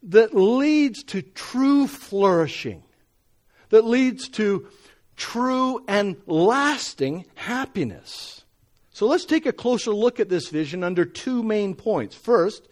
that 0.03 0.35
leads 0.35 1.03
to 1.03 1.21
true 1.21 1.87
flourishing, 1.87 2.83
that 3.69 3.85
leads 3.85 4.29
to 4.29 4.67
true 5.15 5.83
and 5.87 6.17
lasting 6.25 7.25
happiness. 7.35 8.43
So 8.91 9.07
let's 9.07 9.25
take 9.25 9.45
a 9.45 9.53
closer 9.53 9.91
look 9.91 10.19
at 10.19 10.29
this 10.29 10.49
vision 10.49 10.83
under 10.83 11.05
two 11.05 11.43
main 11.43 11.75
points. 11.75 12.15
First, 12.15 12.67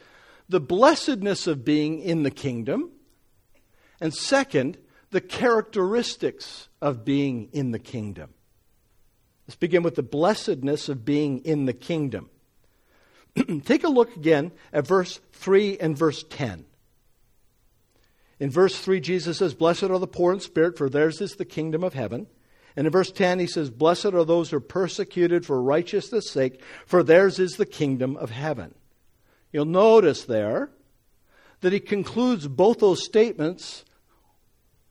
the 0.47 0.59
blessedness 0.59 1.47
of 1.47 1.63
being 1.63 1.99
in 1.99 2.23
the 2.23 2.31
kingdom, 2.31 2.91
and 4.01 4.13
second, 4.13 4.77
the 5.11 5.21
characteristics 5.21 6.69
of 6.81 7.05
being 7.05 7.49
in 7.51 7.71
the 7.71 7.79
kingdom. 7.79 8.33
Let's 9.47 9.55
begin 9.55 9.81
with 9.81 9.95
the 9.95 10.03
blessedness 10.03 10.89
of 10.89 11.05
being 11.05 11.39
in 11.39 11.65
the 11.65 11.73
kingdom. 11.73 12.29
Take 13.65 13.83
a 13.83 13.89
look 13.89 14.15
again 14.15 14.51
at 14.71 14.85
verse 14.85 15.19
3 15.33 15.77
and 15.79 15.97
verse 15.97 16.23
10. 16.29 16.65
In 18.39 18.49
verse 18.49 18.79
3, 18.79 19.01
Jesus 19.01 19.37
says, 19.39 19.53
Blessed 19.53 19.83
are 19.83 19.99
the 19.99 20.07
poor 20.07 20.31
in 20.31 20.39
spirit, 20.39 20.77
for 20.77 20.89
theirs 20.89 21.19
is 21.19 21.35
the 21.35 21.45
kingdom 21.45 21.83
of 21.83 21.93
heaven. 21.93 22.27
And 22.75 22.87
in 22.87 22.91
verse 22.91 23.11
10, 23.11 23.39
he 23.39 23.47
says, 23.47 23.69
Blessed 23.69 24.05
are 24.05 24.23
those 24.23 24.51
who 24.51 24.57
are 24.57 24.61
persecuted 24.61 25.45
for 25.45 25.61
righteousness' 25.61 26.29
sake, 26.29 26.61
for 26.85 27.03
theirs 27.03 27.39
is 27.39 27.57
the 27.57 27.65
kingdom 27.65 28.15
of 28.15 28.29
heaven. 28.29 28.75
You'll 29.51 29.65
notice 29.65 30.23
there 30.23 30.69
that 31.61 31.73
he 31.73 31.79
concludes 31.79 32.47
both 32.47 32.79
those 32.79 33.03
statements 33.03 33.83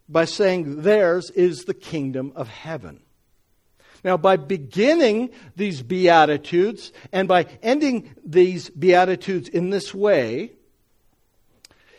by 0.09 0.27
saying, 0.27 0.83
Theirs 0.83 1.31
is 1.31 1.65
the 1.65 1.75
kingdom 1.75 2.33
of 2.35 2.49
heaven. 2.49 3.01
Now, 4.05 4.17
by 4.17 4.37
beginning 4.37 5.31
these 5.57 5.83
Beatitudes 5.83 6.93
and 7.13 7.27
by 7.27 7.47
ending 7.63 8.15
these 8.25 8.71
Beatitudes 8.71 9.49
in 9.49 9.71
this 9.71 9.95
way, 9.95 10.53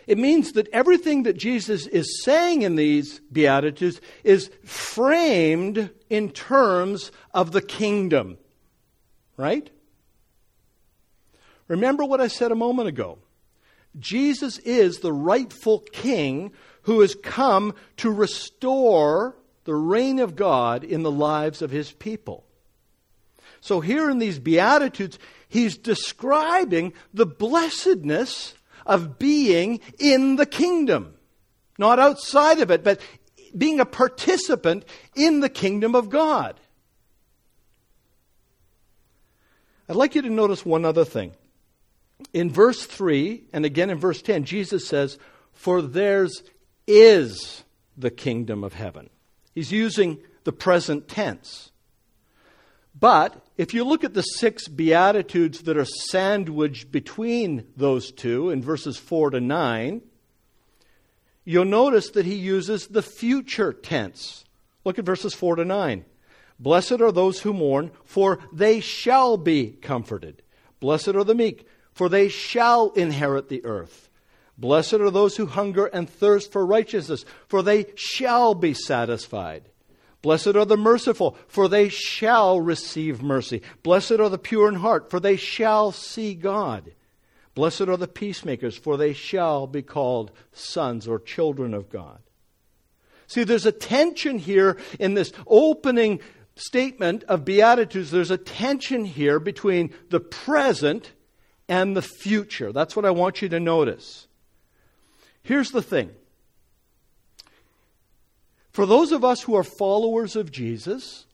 it 0.10 0.18
means 0.18 0.54
that 0.54 0.68
everything 0.74 1.22
that 1.24 1.38
Jesus 1.38 1.86
is 1.86 2.24
saying 2.24 2.64
in 2.64 2.76
these 2.76 3.20
Beatitudes 3.32 4.02
is 4.24 4.50
framed 4.66 5.92
in 6.10 6.32
terms 6.32 7.12
of 7.32 7.52
the 7.52 7.62
kingdom. 7.62 8.40
Right? 9.38 9.70
Remember 11.68 12.04
what 12.04 12.22
I 12.22 12.28
said 12.28 12.52
a 12.52 12.56
moment 12.56 12.90
ago. 12.90 13.20
Jesus 14.00 14.58
is 14.58 14.98
the 14.98 15.14
rightful 15.14 15.82
king 15.92 16.54
who 16.84 17.02
has 17.02 17.14
come 17.14 17.76
to 17.98 18.12
restore 18.12 19.36
the 19.66 19.76
reign 19.76 20.18
of 20.18 20.36
God 20.36 20.84
in 20.84 21.04
the 21.04 21.12
lives 21.12 21.62
of 21.62 21.70
his 21.70 21.92
people. 21.92 22.46
So, 23.62 23.80
here 23.80 24.10
in 24.10 24.18
these 24.18 24.40
Beatitudes, 24.40 25.20
he's 25.48 25.78
describing 25.78 26.94
the 27.14 27.28
blessedness 27.28 28.56
of 28.86 29.20
being 29.20 29.80
in 30.00 30.36
the 30.36 30.46
kingdom. 30.46 31.14
Not 31.78 32.00
outside 32.00 32.60
of 32.60 32.72
it, 32.72 32.84
but 32.84 33.00
being 33.58 33.80
a 33.80 33.86
participant 33.86 34.86
in 35.16 35.40
the 35.40 35.50
kingdom 35.50 35.96
of 35.96 36.10
God. 36.10 36.60
I'd 39.88 39.96
like 39.96 40.14
you 40.14 40.22
to 40.22 40.30
notice 40.30 40.66
one 40.66 40.86
other 40.86 41.06
thing. 41.06 41.34
In 42.34 42.52
verse 42.52 42.86
3, 42.86 43.46
and 43.54 43.66
again 43.66 43.90
in 43.90 43.98
verse 43.98 44.22
10, 44.22 44.44
Jesus 44.44 44.88
says, 44.88 45.18
For 45.54 45.82
theirs 45.82 46.44
is 46.86 47.64
the 47.98 48.12
kingdom 48.12 48.64
of 48.64 48.74
heaven. 48.74 49.10
He's 49.56 49.72
using 49.72 50.20
the 50.44 50.52
present 50.52 51.08
tense. 51.08 51.72
But 52.98 53.44
if 53.60 53.74
you 53.74 53.84
look 53.84 54.06
at 54.06 54.14
the 54.14 54.22
six 54.22 54.70
Beatitudes 54.70 55.64
that 55.64 55.76
are 55.76 55.84
sandwiched 55.84 56.94
between 56.94 57.68
those 57.76 58.10
two 58.10 58.52
in 58.52 58.62
verses 58.62 58.96
4 58.96 59.32
to 59.32 59.42
9, 59.42 60.02
you'll 61.44 61.66
notice 61.66 62.12
that 62.12 62.26
he 62.26 62.36
uses 62.36 62.88
the 62.88 63.02
future 63.02 63.74
tense. 63.74 64.46
Look 64.86 64.98
at 64.98 65.04
verses 65.04 65.34
4 65.34 65.58
to 65.58 65.66
9. 65.66 66.06
Blessed 66.58 67.02
are 67.02 67.12
those 67.12 67.42
who 67.42 67.52
mourn, 67.52 67.92
for 68.06 68.40
they 68.54 68.80
shall 68.80 69.36
be 69.36 69.72
comforted. 69.72 70.42
Blessed 70.80 71.10
are 71.10 71.26
the 71.26 71.36
meek, 71.36 71.68
for 71.92 72.08
they 72.08 72.30
shall 72.30 72.92
inherit 72.92 73.50
the 73.50 73.66
earth. 73.66 74.10
Blessed 74.58 74.94
are 74.94 75.12
those 75.12 75.36
who 75.36 75.48
hunger 75.48 75.88
and 75.88 76.10
thirst 76.10 76.54
for 76.54 76.66
righteousness, 76.66 77.26
for 77.50 77.62
they 77.62 77.88
shall 77.96 78.56
be 78.56 78.74
satisfied. 78.74 79.68
Blessed 80.22 80.56
are 80.56 80.66
the 80.66 80.78
merciful, 80.78 81.38
for 81.48 81.68
they 81.68 81.88
shall 81.88 82.60
receive 82.60 83.22
mercy. 83.22 83.62
Blessed 83.84 84.14
are 84.14 84.30
the 84.30 84.38
pure 84.38 84.68
in 84.68 84.76
heart, 84.76 85.10
for 85.10 85.20
they 85.20 85.38
shall 85.38 85.92
see 85.92 86.34
God. 86.34 86.92
Blessed 87.56 87.82
are 87.82 87.98
the 87.98 88.08
peacemakers, 88.08 88.78
for 88.78 88.98
they 88.98 89.14
shall 89.14 89.66
be 89.66 89.82
called 89.82 90.32
sons 90.52 91.08
or 91.08 91.20
children 91.20 91.74
of 91.74 91.90
God. 91.90 92.20
See, 93.28 93.44
there's 93.44 93.66
a 93.66 93.72
tension 93.72 94.40
here 94.40 94.78
in 95.00 95.14
this 95.14 95.32
opening 95.48 96.20
statement 96.56 97.24
of 97.24 97.46
Beatitudes. 97.46 98.12
There's 98.12 98.32
a 98.32 98.38
tension 98.38 99.06
here 99.06 99.40
between 99.40 99.94
the 100.10 100.20
present 100.20 101.14
and 101.70 101.96
the 101.96 102.02
future. 102.02 102.74
That's 102.74 102.96
what 102.96 103.06
I 103.06 103.12
want 103.12 103.42
you 103.42 103.50
to 103.50 103.60
notice. 103.60 104.28
Here's 105.44 105.72
the 105.72 105.82
thing 105.82 106.12
for 108.72 108.86
those 108.86 109.12
of 109.12 109.24
us 109.24 109.42
who 109.42 109.56
are 109.56 109.64
followers 109.64 110.36
of 110.36 110.52
Jesus, 110.52 111.26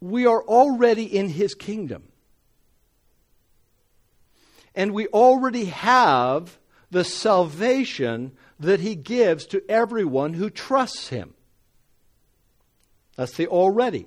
we 0.00 0.26
are 0.26 0.42
already 0.42 1.04
in 1.04 1.28
his 1.28 1.54
kingdom. 1.54 2.04
And 4.74 4.92
we 4.92 5.06
already 5.08 5.66
have 5.66 6.58
the 6.90 7.04
salvation 7.04 8.32
that 8.58 8.80
he 8.80 8.94
gives 8.94 9.46
to 9.46 9.62
everyone 9.68 10.34
who 10.34 10.50
trusts 10.50 11.08
him. 11.08 11.34
That's 13.16 13.36
the 13.36 13.46
already. 13.46 14.06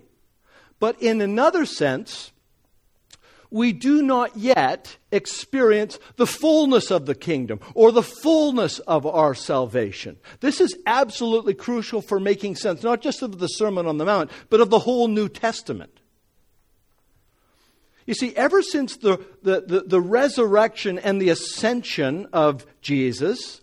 But 0.80 1.02
in 1.02 1.22
another 1.22 1.66
sense, 1.66 2.32
we 3.56 3.72
do 3.72 4.02
not 4.02 4.36
yet 4.36 4.98
experience 5.14 5.98
the 6.18 6.28
fullness 6.28 6.92
of 6.92 7.06
the 7.06 7.16
kingdom 7.16 7.58
or 7.74 7.90
the 7.94 8.04
fullness 8.04 8.80
of 8.80 9.06
our 9.06 9.34
salvation. 9.34 10.18
This 10.42 10.60
is 10.60 10.78
absolutely 10.86 11.54
crucial 11.54 12.02
for 12.02 12.20
making 12.20 12.58
sense, 12.58 12.84
not 12.84 13.02
just 13.02 13.22
of 13.22 13.40
the 13.40 13.48
Sermon 13.48 13.86
on 13.86 13.98
the 13.98 14.04
Mount, 14.04 14.30
but 14.50 14.60
of 14.60 14.70
the 14.70 14.80
whole 14.80 15.08
New 15.08 15.30
Testament. 15.30 16.02
You 18.06 18.14
see, 18.14 18.36
ever 18.36 18.62
since 18.62 18.98
the, 18.98 19.24
the, 19.42 19.62
the, 19.62 19.84
the 19.88 20.02
resurrection 20.02 21.00
and 21.00 21.22
the 21.22 21.30
ascension 21.30 22.28
of 22.34 22.66
Jesus, 22.82 23.62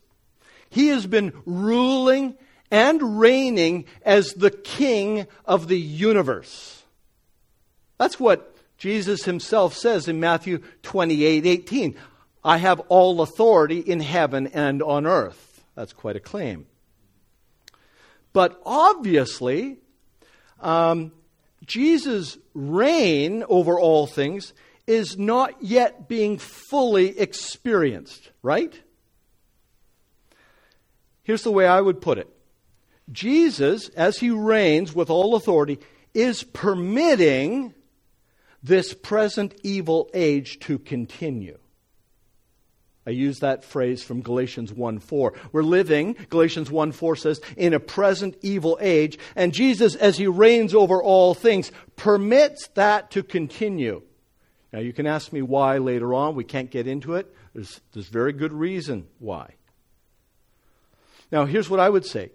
he 0.70 0.88
has 0.88 1.06
been 1.06 1.34
ruling 1.44 2.34
and 2.70 3.20
reigning 3.20 3.84
as 4.06 4.32
the 4.32 4.50
king 4.50 5.26
of 5.44 5.68
the 5.68 5.78
universe. 5.78 6.82
That's 7.98 8.18
what 8.18 8.51
Jesus 8.82 9.22
himself 9.26 9.74
says 9.74 10.08
in 10.08 10.18
Matthew 10.18 10.58
28 10.82 11.46
18, 11.46 11.94
I 12.42 12.56
have 12.56 12.80
all 12.88 13.20
authority 13.20 13.78
in 13.78 14.00
heaven 14.00 14.48
and 14.48 14.82
on 14.82 15.06
earth. 15.06 15.62
That's 15.76 15.92
quite 15.92 16.16
a 16.16 16.20
claim. 16.20 16.66
But 18.32 18.60
obviously, 18.66 19.76
um, 20.58 21.12
Jesus' 21.64 22.36
reign 22.54 23.44
over 23.48 23.78
all 23.78 24.08
things 24.08 24.52
is 24.88 25.16
not 25.16 25.62
yet 25.62 26.08
being 26.08 26.36
fully 26.36 27.16
experienced, 27.20 28.32
right? 28.42 28.82
Here's 31.22 31.44
the 31.44 31.52
way 31.52 31.68
I 31.68 31.80
would 31.80 32.00
put 32.00 32.18
it 32.18 32.28
Jesus, 33.12 33.90
as 33.90 34.18
he 34.18 34.30
reigns 34.30 34.92
with 34.92 35.08
all 35.08 35.36
authority, 35.36 35.78
is 36.14 36.42
permitting 36.42 37.74
this 38.62 38.94
present 38.94 39.54
evil 39.62 40.10
age 40.14 40.58
to 40.60 40.78
continue. 40.78 41.58
I 43.04 43.10
use 43.10 43.40
that 43.40 43.64
phrase 43.64 44.02
from 44.02 44.22
Galatians 44.22 44.72
1 44.72 45.00
4. 45.00 45.34
We're 45.50 45.62
living, 45.62 46.16
Galatians 46.30 46.70
1 46.70 46.92
4 46.92 47.16
says, 47.16 47.40
in 47.56 47.74
a 47.74 47.80
present 47.80 48.36
evil 48.42 48.78
age, 48.80 49.18
and 49.34 49.52
Jesus, 49.52 49.96
as 49.96 50.18
he 50.18 50.28
reigns 50.28 50.72
over 50.72 51.02
all 51.02 51.34
things, 51.34 51.72
permits 51.96 52.68
that 52.74 53.10
to 53.12 53.24
continue. 53.24 54.02
Now, 54.72 54.78
you 54.78 54.92
can 54.92 55.06
ask 55.06 55.32
me 55.32 55.42
why 55.42 55.78
later 55.78 56.14
on. 56.14 56.34
We 56.34 56.44
can't 56.44 56.70
get 56.70 56.86
into 56.86 57.14
it. 57.14 57.34
There's, 57.54 57.80
there's 57.92 58.08
very 58.08 58.32
good 58.32 58.52
reason 58.52 59.08
why. 59.18 59.54
Now, 61.30 61.44
here's 61.44 61.68
what 61.68 61.80
I 61.80 61.90
would 61.90 62.06
say. 62.06 62.30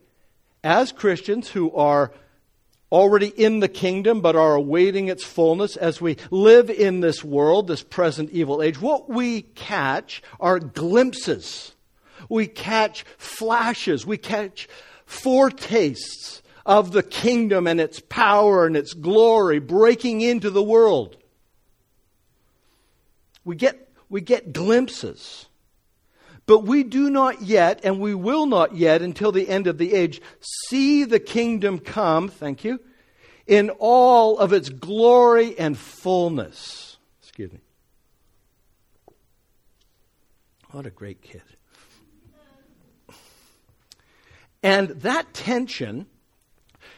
As 0.63 0.91
Christians 0.91 1.49
who 1.49 1.73
are 1.73 2.11
already 2.91 3.27
in 3.27 3.59
the 3.59 3.67
kingdom 3.67 4.21
but 4.21 4.35
are 4.35 4.55
awaiting 4.55 5.07
its 5.07 5.23
fullness 5.23 5.75
as 5.75 5.99
we 5.99 6.17
live 6.31 6.69
in 6.69 7.01
this 7.01 7.23
world, 7.23 7.67
this 7.67 7.83
present 7.83 8.29
evil 8.31 8.61
age, 8.61 8.79
what 8.81 9.09
we 9.09 9.41
catch 9.41 10.21
are 10.39 10.59
glimpses. 10.59 11.73
We 12.29 12.47
catch 12.47 13.03
flashes. 13.17 14.05
We 14.05 14.17
catch 14.17 14.67
foretastes 15.05 16.41
of 16.65 16.91
the 16.91 17.03
kingdom 17.03 17.65
and 17.67 17.79
its 17.79 17.99
power 17.99 18.65
and 18.65 18.75
its 18.75 18.93
glory 18.93 19.59
breaking 19.59 20.21
into 20.21 20.49
the 20.49 20.63
world. 20.63 21.15
We 23.45 23.55
get, 23.55 23.89
we 24.09 24.19
get 24.21 24.51
glimpses. 24.51 25.46
But 26.47 26.63
we 26.63 26.83
do 26.83 27.09
not 27.09 27.41
yet, 27.41 27.81
and 27.83 27.99
we 27.99 28.15
will 28.15 28.47
not 28.47 28.75
yet 28.75 29.01
until 29.01 29.31
the 29.31 29.47
end 29.47 29.67
of 29.67 29.77
the 29.77 29.93
age, 29.93 30.21
see 30.39 31.03
the 31.03 31.19
kingdom 31.19 31.77
come, 31.77 32.29
thank 32.29 32.63
you, 32.63 32.79
in 33.45 33.69
all 33.79 34.39
of 34.39 34.53
its 34.53 34.69
glory 34.69 35.59
and 35.59 35.77
fullness. 35.77 36.97
Excuse 37.21 37.51
me. 37.51 37.59
What 40.71 40.85
a 40.85 40.89
great 40.89 41.21
kid. 41.21 41.43
And 44.63 44.89
that 45.01 45.33
tension 45.33 46.07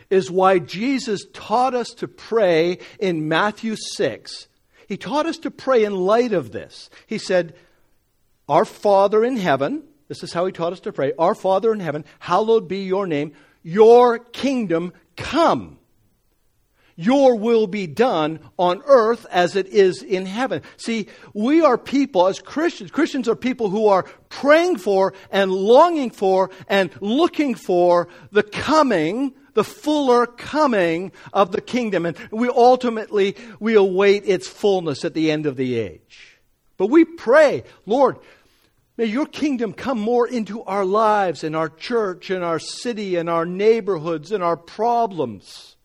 is 0.09 0.31
why 0.31 0.59
Jesus 0.59 1.25
taught 1.33 1.73
us 1.73 1.89
to 1.89 2.07
pray 2.07 2.79
in 2.99 3.27
Matthew 3.27 3.75
6. 3.75 4.47
He 4.87 4.97
taught 4.97 5.25
us 5.25 5.37
to 5.39 5.51
pray 5.51 5.83
in 5.83 5.93
light 5.95 6.33
of 6.33 6.51
this. 6.51 6.89
He 7.05 7.17
said, 7.17 7.55
our 8.49 8.65
Father 8.65 9.23
in 9.23 9.37
heaven, 9.37 9.83
this 10.09 10.23
is 10.23 10.33
how 10.33 10.45
he 10.45 10.51
taught 10.51 10.73
us 10.73 10.79
to 10.81 10.91
pray. 10.91 11.13
Our 11.17 11.35
Father 11.35 11.71
in 11.71 11.79
heaven, 11.79 12.03
hallowed 12.17 12.67
be 12.67 12.79
your 12.79 13.07
name. 13.07 13.33
Your 13.63 14.19
kingdom 14.19 14.91
come. 15.15 15.77
Your 16.95 17.35
will 17.35 17.65
be 17.65 17.87
done 17.87 18.39
on 18.57 18.81
earth 18.85 19.25
as 19.31 19.55
it 19.55 19.67
is 19.67 20.03
in 20.03 20.25
heaven. 20.25 20.63
See, 20.75 21.07
we 21.33 21.61
are 21.61 21.77
people, 21.77 22.27
as 22.27 22.39
Christians, 22.39 22.91
Christians 22.91 23.29
are 23.29 23.37
people 23.37 23.69
who 23.69 23.87
are 23.87 24.03
praying 24.27 24.79
for 24.79 25.13
and 25.31 25.49
longing 25.49 26.09
for 26.09 26.49
and 26.67 26.91
looking 26.99 27.55
for 27.55 28.09
the 28.31 28.43
coming 28.43 29.33
the 29.55 29.63
fuller 29.63 30.25
coming 30.25 31.11
of 31.33 31.51
the 31.51 31.59
kingdom 31.59 32.05
and 32.05 32.15
we 32.31 32.47
ultimately 32.47 33.35
we 33.59 33.75
await 33.75 34.23
its 34.25 34.47
fullness 34.47 35.03
at 35.03 35.13
the 35.13 35.31
end 35.31 35.45
of 35.45 35.57
the 35.57 35.77
age 35.77 36.37
but 36.77 36.87
we 36.87 37.03
pray 37.03 37.63
lord 37.85 38.17
May 38.99 39.05
your 39.05 39.27
kingdom 39.27 39.71
come 39.71 39.97
more 39.97 40.27
into 40.27 40.61
our 40.63 40.83
lives, 40.83 41.45
and 41.45 41.55
our 41.55 41.69
church, 41.69 42.29
and 42.29 42.43
our 42.43 42.59
city, 42.59 43.15
and 43.15 43.29
our 43.29 43.45
neighborhoods, 43.45 44.33
and 44.33 44.43
our 44.43 44.57
problems. 44.57 45.77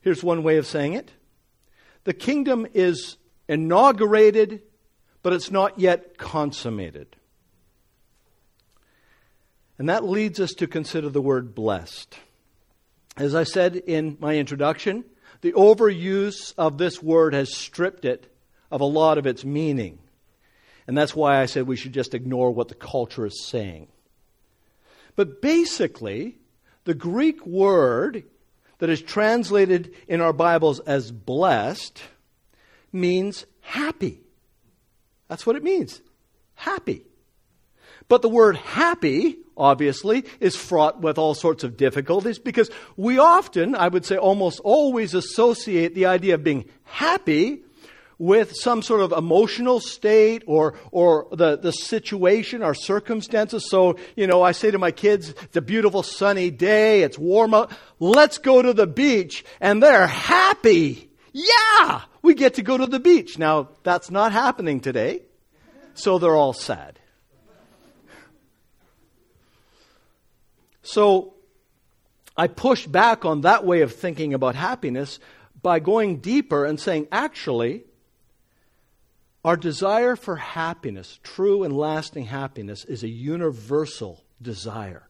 Here's 0.00 0.24
one 0.24 0.42
way 0.42 0.56
of 0.56 0.66
saying 0.66 0.94
it 0.94 1.10
the 2.04 2.14
kingdom 2.14 2.66
is 2.72 3.18
inaugurated, 3.46 4.62
but 5.22 5.34
it's 5.34 5.50
not 5.50 5.78
yet 5.78 6.16
consummated. 6.16 7.14
And 9.78 9.90
that 9.90 10.02
leads 10.02 10.40
us 10.40 10.52
to 10.52 10.66
consider 10.66 11.10
the 11.10 11.20
word 11.20 11.54
blessed. 11.54 12.16
As 13.18 13.34
I 13.34 13.44
said 13.44 13.76
in 13.76 14.16
my 14.18 14.38
introduction, 14.38 15.04
the 15.42 15.52
overuse 15.52 16.54
of 16.56 16.78
this 16.78 17.02
word 17.02 17.34
has 17.34 17.54
stripped 17.54 18.06
it 18.06 18.30
of 18.70 18.80
a 18.80 18.86
lot 18.86 19.18
of 19.18 19.26
its 19.26 19.44
meaning. 19.44 19.98
And 20.86 20.96
that's 20.96 21.14
why 21.14 21.40
I 21.40 21.46
said 21.46 21.66
we 21.66 21.76
should 21.76 21.92
just 21.92 22.14
ignore 22.14 22.50
what 22.50 22.68
the 22.68 22.74
culture 22.74 23.26
is 23.26 23.44
saying. 23.44 23.88
But 25.16 25.42
basically, 25.42 26.38
the 26.84 26.94
Greek 26.94 27.46
word 27.46 28.24
that 28.78 28.90
is 28.90 29.02
translated 29.02 29.94
in 30.08 30.20
our 30.20 30.32
Bibles 30.32 30.80
as 30.80 31.12
blessed 31.12 32.00
means 32.92 33.46
happy. 33.60 34.20
That's 35.28 35.46
what 35.46 35.56
it 35.56 35.62
means 35.62 36.00
happy. 36.54 37.04
But 38.08 38.22
the 38.22 38.28
word 38.28 38.56
happy, 38.56 39.38
obviously, 39.56 40.24
is 40.40 40.56
fraught 40.56 41.00
with 41.00 41.16
all 41.16 41.34
sorts 41.34 41.62
of 41.62 41.76
difficulties 41.76 42.40
because 42.40 42.70
we 42.96 43.18
often, 43.18 43.76
I 43.76 43.86
would 43.86 44.04
say 44.04 44.16
almost 44.16 44.60
always, 44.64 45.14
associate 45.14 45.94
the 45.94 46.06
idea 46.06 46.34
of 46.34 46.42
being 46.42 46.64
happy 46.82 47.62
with 48.20 48.54
some 48.54 48.82
sort 48.82 49.00
of 49.00 49.12
emotional 49.12 49.80
state 49.80 50.42
or, 50.46 50.74
or 50.92 51.26
the, 51.32 51.56
the 51.56 51.72
situation 51.72 52.62
or 52.62 52.74
circumstances. 52.74 53.70
So, 53.70 53.96
you 54.14 54.26
know, 54.26 54.42
I 54.42 54.52
say 54.52 54.70
to 54.70 54.78
my 54.78 54.90
kids, 54.90 55.30
it's 55.30 55.56
a 55.56 55.62
beautiful 55.62 56.02
sunny 56.02 56.50
day, 56.50 57.02
it's 57.02 57.18
warm 57.18 57.54
out, 57.54 57.72
let's 57.98 58.36
go 58.36 58.60
to 58.60 58.74
the 58.74 58.86
beach, 58.86 59.42
and 59.58 59.82
they're 59.82 60.06
happy. 60.06 61.10
Yeah, 61.32 62.02
we 62.20 62.34
get 62.34 62.54
to 62.54 62.62
go 62.62 62.76
to 62.76 62.86
the 62.86 63.00
beach. 63.00 63.38
Now, 63.38 63.70
that's 63.84 64.10
not 64.10 64.32
happening 64.32 64.80
today, 64.80 65.22
so 65.94 66.18
they're 66.18 66.36
all 66.36 66.52
sad. 66.52 66.98
So, 70.82 71.32
I 72.36 72.48
push 72.48 72.86
back 72.86 73.24
on 73.24 73.42
that 73.42 73.64
way 73.64 73.80
of 73.80 73.94
thinking 73.94 74.34
about 74.34 74.56
happiness 74.56 75.20
by 75.62 75.78
going 75.78 76.18
deeper 76.18 76.66
and 76.66 76.78
saying, 76.78 77.08
actually, 77.10 77.84
our 79.44 79.56
desire 79.56 80.16
for 80.16 80.36
happiness, 80.36 81.18
true 81.22 81.62
and 81.62 81.76
lasting 81.76 82.26
happiness, 82.26 82.84
is 82.84 83.02
a 83.02 83.08
universal 83.08 84.24
desire. 84.40 85.08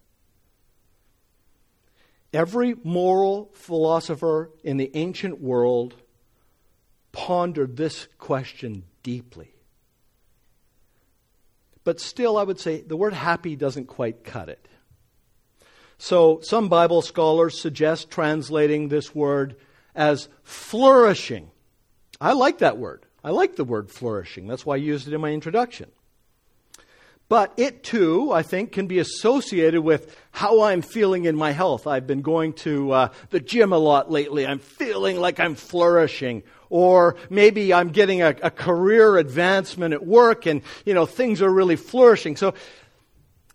Every 2.32 2.76
moral 2.84 3.50
philosopher 3.54 4.50
in 4.62 4.76
the 4.76 4.90
ancient 4.94 5.40
world 5.40 5.96
pondered 7.10 7.76
this 7.76 8.06
question 8.18 8.84
deeply. 9.02 9.52
But 11.82 11.98
still, 11.98 12.36
I 12.36 12.44
would 12.44 12.60
say 12.60 12.82
the 12.82 12.96
word 12.96 13.14
happy 13.14 13.56
doesn't 13.56 13.86
quite 13.86 14.22
cut 14.22 14.48
it. 14.48 14.68
So, 15.98 16.40
some 16.42 16.68
Bible 16.68 17.02
scholars 17.02 17.60
suggest 17.60 18.10
translating 18.10 18.88
this 18.88 19.14
word 19.14 19.56
as 19.94 20.28
flourishing. 20.44 21.50
I 22.20 22.32
like 22.32 22.58
that 22.58 22.78
word. 22.78 23.04
I 23.22 23.30
like 23.30 23.56
the 23.56 23.64
word 23.64 23.90
flourishing. 23.90 24.46
That's 24.46 24.64
why 24.64 24.74
I 24.74 24.78
used 24.78 25.06
it 25.06 25.14
in 25.14 25.20
my 25.20 25.32
introduction. 25.32 25.90
But 27.28 27.52
it 27.56 27.84
too, 27.84 28.32
I 28.32 28.42
think, 28.42 28.72
can 28.72 28.88
be 28.88 28.98
associated 28.98 29.82
with 29.82 30.18
how 30.32 30.62
I'm 30.62 30.82
feeling 30.82 31.26
in 31.26 31.36
my 31.36 31.52
health. 31.52 31.86
I've 31.86 32.06
been 32.06 32.22
going 32.22 32.54
to 32.54 32.90
uh, 32.90 33.08
the 33.30 33.38
gym 33.38 33.72
a 33.72 33.78
lot 33.78 34.10
lately. 34.10 34.44
I'm 34.44 34.58
feeling 34.58 35.20
like 35.20 35.38
I'm 35.38 35.54
flourishing. 35.54 36.42
Or 36.70 37.16
maybe 37.28 37.72
I'm 37.72 37.90
getting 37.90 38.20
a, 38.22 38.34
a 38.42 38.50
career 38.50 39.16
advancement 39.16 39.94
at 39.94 40.04
work 40.04 40.46
and, 40.46 40.62
you 40.84 40.92
know, 40.92 41.06
things 41.06 41.40
are 41.40 41.50
really 41.50 41.76
flourishing. 41.76 42.36
So 42.36 42.54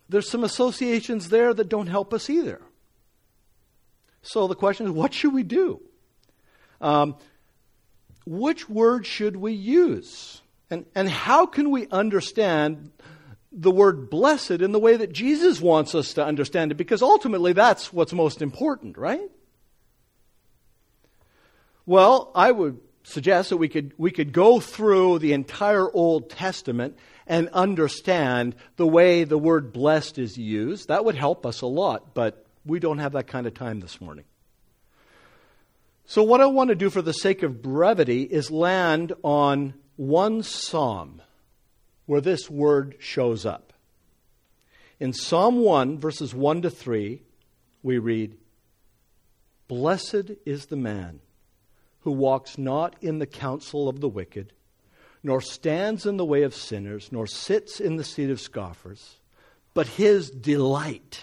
there's 0.07 0.29
some 0.29 0.45
associations 0.45 1.27
there 1.29 1.53
that 1.53 1.67
don't 1.67 1.87
help 1.87 2.13
us 2.13 2.29
either. 2.29 2.61
So 4.21 4.47
the 4.47 4.55
question 4.55 4.85
is, 4.85 4.91
what 4.93 5.13
should 5.13 5.33
we 5.33 5.43
do? 5.43 5.81
Um, 6.79 7.17
which 8.25 8.69
word 8.69 9.05
should 9.05 9.35
we 9.35 9.53
use? 9.53 10.41
And, 10.69 10.85
and 10.95 11.09
how 11.09 11.45
can 11.45 11.69
we 11.69 11.87
understand 11.89 12.91
the 13.51 13.71
word 13.71 14.09
blessed 14.09 14.51
in 14.51 14.71
the 14.71 14.79
way 14.79 14.97
that 14.97 15.13
Jesus 15.13 15.61
wants 15.61 15.95
us 15.95 16.13
to 16.15 16.25
understand 16.25 16.71
it? 16.71 16.75
Because 16.75 17.01
ultimately 17.01 17.53
that's 17.53 17.93
what's 17.93 18.13
most 18.13 18.41
important, 18.41 18.97
right? 18.97 19.29
Well, 21.85 22.31
I 22.33 22.51
would 22.51 22.79
suggest 23.03 23.49
that 23.49 23.57
we 23.57 23.69
could, 23.69 23.93
we 23.97 24.09
could 24.09 24.33
go 24.33 24.59
through 24.59 25.19
the 25.19 25.33
entire 25.33 25.89
Old 25.91 26.31
Testament 26.31 26.97
and 27.27 27.49
understand 27.49 28.55
the 28.77 28.87
way 28.87 29.23
the 29.23 29.37
word 29.37 29.71
blessed 29.71 30.17
is 30.17 30.37
used. 30.37 30.87
That 30.87 31.05
would 31.05 31.15
help 31.15 31.45
us 31.45 31.61
a 31.61 31.67
lot, 31.67 32.15
but 32.15 32.45
we 32.65 32.79
don't 32.79 32.97
have 32.97 33.13
that 33.13 33.27
kind 33.27 33.45
of 33.45 33.53
time 33.53 33.79
this 33.79 34.01
morning. 34.01 34.25
So, 36.07 36.21
what 36.21 36.41
I 36.41 36.45
want 36.45 36.69
to 36.69 36.75
do 36.75 36.91
for 36.91 37.01
the 37.01 37.13
sake 37.13 37.41
of 37.41 37.63
brevity 37.63 38.23
is 38.23 38.51
land 38.51 39.13
on 39.23 39.73
one 39.95 40.43
psalm 40.43 41.21
where 42.05 42.21
this 42.21 42.49
word 42.49 42.95
shows 42.99 43.45
up. 43.45 43.73
In 44.99 45.13
Psalm 45.13 45.59
1, 45.59 45.97
verses 45.97 46.33
1 46.33 46.61
to 46.61 46.69
3, 46.69 47.21
we 47.81 47.97
read, 47.97 48.37
Blessed 49.67 50.31
is 50.45 50.67
the 50.67 50.75
man 50.75 51.21
who 52.01 52.11
walks 52.11 52.57
not 52.59 52.95
in 53.01 53.17
the 53.17 53.25
counsel 53.25 53.89
of 53.89 53.99
the 53.99 54.07
wicked, 54.07 54.53
nor 55.23 55.41
stands 55.41 56.05
in 56.05 56.17
the 56.17 56.25
way 56.25 56.43
of 56.43 56.53
sinners, 56.53 57.09
nor 57.11 57.25
sits 57.25 57.79
in 57.79 57.95
the 57.95 58.03
seat 58.03 58.29
of 58.29 58.39
scoffers, 58.39 59.17
but 59.73 59.87
his 59.87 60.29
delight 60.29 61.19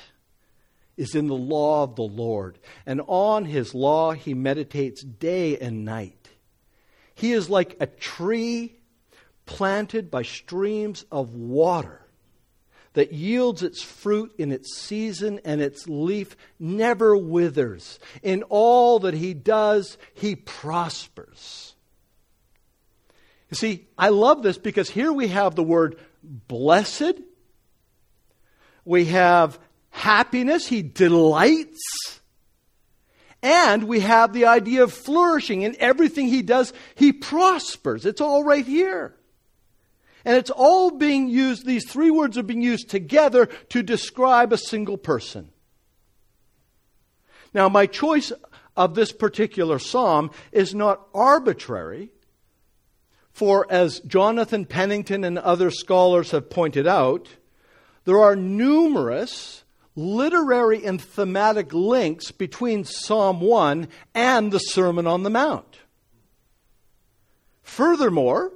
is 0.96 1.14
in 1.14 1.26
the 1.26 1.34
law 1.34 1.84
of 1.84 1.96
the 1.96 2.02
Lord, 2.02 2.58
and 2.86 3.00
on 3.06 3.44
his 3.44 3.74
law 3.74 4.12
he 4.12 4.34
meditates 4.34 5.02
day 5.02 5.58
and 5.58 5.84
night. 5.84 6.28
He 7.14 7.32
is 7.32 7.48
like 7.48 7.76
a 7.80 7.86
tree 7.86 8.76
planted 9.46 10.10
by 10.10 10.22
streams 10.22 11.04
of 11.10 11.34
water 11.34 12.02
that 12.94 13.12
yields 13.12 13.62
its 13.62 13.80
fruit 13.80 14.34
in 14.38 14.52
its 14.52 14.76
season, 14.76 15.40
and 15.44 15.62
its 15.62 15.88
leaf 15.88 16.36
never 16.58 17.16
withers. 17.16 17.98
In 18.22 18.42
all 18.44 18.98
that 19.00 19.14
he 19.14 19.32
does, 19.32 19.96
he 20.12 20.36
prospers. 20.36 21.74
You 23.50 23.56
see, 23.56 23.86
I 23.96 24.10
love 24.10 24.42
this 24.42 24.58
because 24.58 24.90
here 24.90 25.12
we 25.12 25.28
have 25.28 25.54
the 25.54 25.62
word 25.62 25.98
blessed, 26.22 27.14
we 28.84 29.06
have 29.06 29.58
happiness, 29.92 30.66
he 30.66 30.82
delights. 30.82 32.20
And 33.42 33.84
we 33.84 34.00
have 34.00 34.32
the 34.32 34.46
idea 34.46 34.82
of 34.82 34.92
flourishing. 34.92 35.62
In 35.62 35.76
everything 35.78 36.28
he 36.28 36.42
does, 36.42 36.72
he 36.94 37.12
prospers. 37.12 38.04
It's 38.04 38.20
all 38.20 38.42
right 38.42 38.64
here. 38.64 39.14
And 40.24 40.36
it's 40.36 40.50
all 40.50 40.92
being 40.92 41.28
used, 41.28 41.66
these 41.66 41.88
three 41.88 42.10
words 42.10 42.38
are 42.38 42.42
being 42.42 42.62
used 42.62 42.88
together 42.88 43.46
to 43.70 43.82
describe 43.82 44.52
a 44.52 44.58
single 44.58 44.96
person. 44.96 45.50
Now, 47.52 47.68
my 47.68 47.86
choice 47.86 48.32
of 48.76 48.94
this 48.94 49.12
particular 49.12 49.78
psalm 49.78 50.30
is 50.52 50.74
not 50.74 51.06
arbitrary, 51.12 52.10
for 53.32 53.66
as 53.68 54.00
Jonathan 54.00 54.64
Pennington 54.64 55.24
and 55.24 55.38
other 55.38 55.70
scholars 55.70 56.30
have 56.30 56.48
pointed 56.48 56.86
out, 56.86 57.28
there 58.04 58.20
are 58.22 58.36
numerous 58.36 59.61
literary 59.94 60.84
and 60.84 61.00
thematic 61.00 61.72
links 61.72 62.30
between 62.30 62.84
Psalm 62.84 63.40
1 63.40 63.88
and 64.14 64.52
the 64.52 64.58
Sermon 64.58 65.06
on 65.06 65.22
the 65.22 65.30
Mount. 65.30 65.78
Furthermore, 67.62 68.52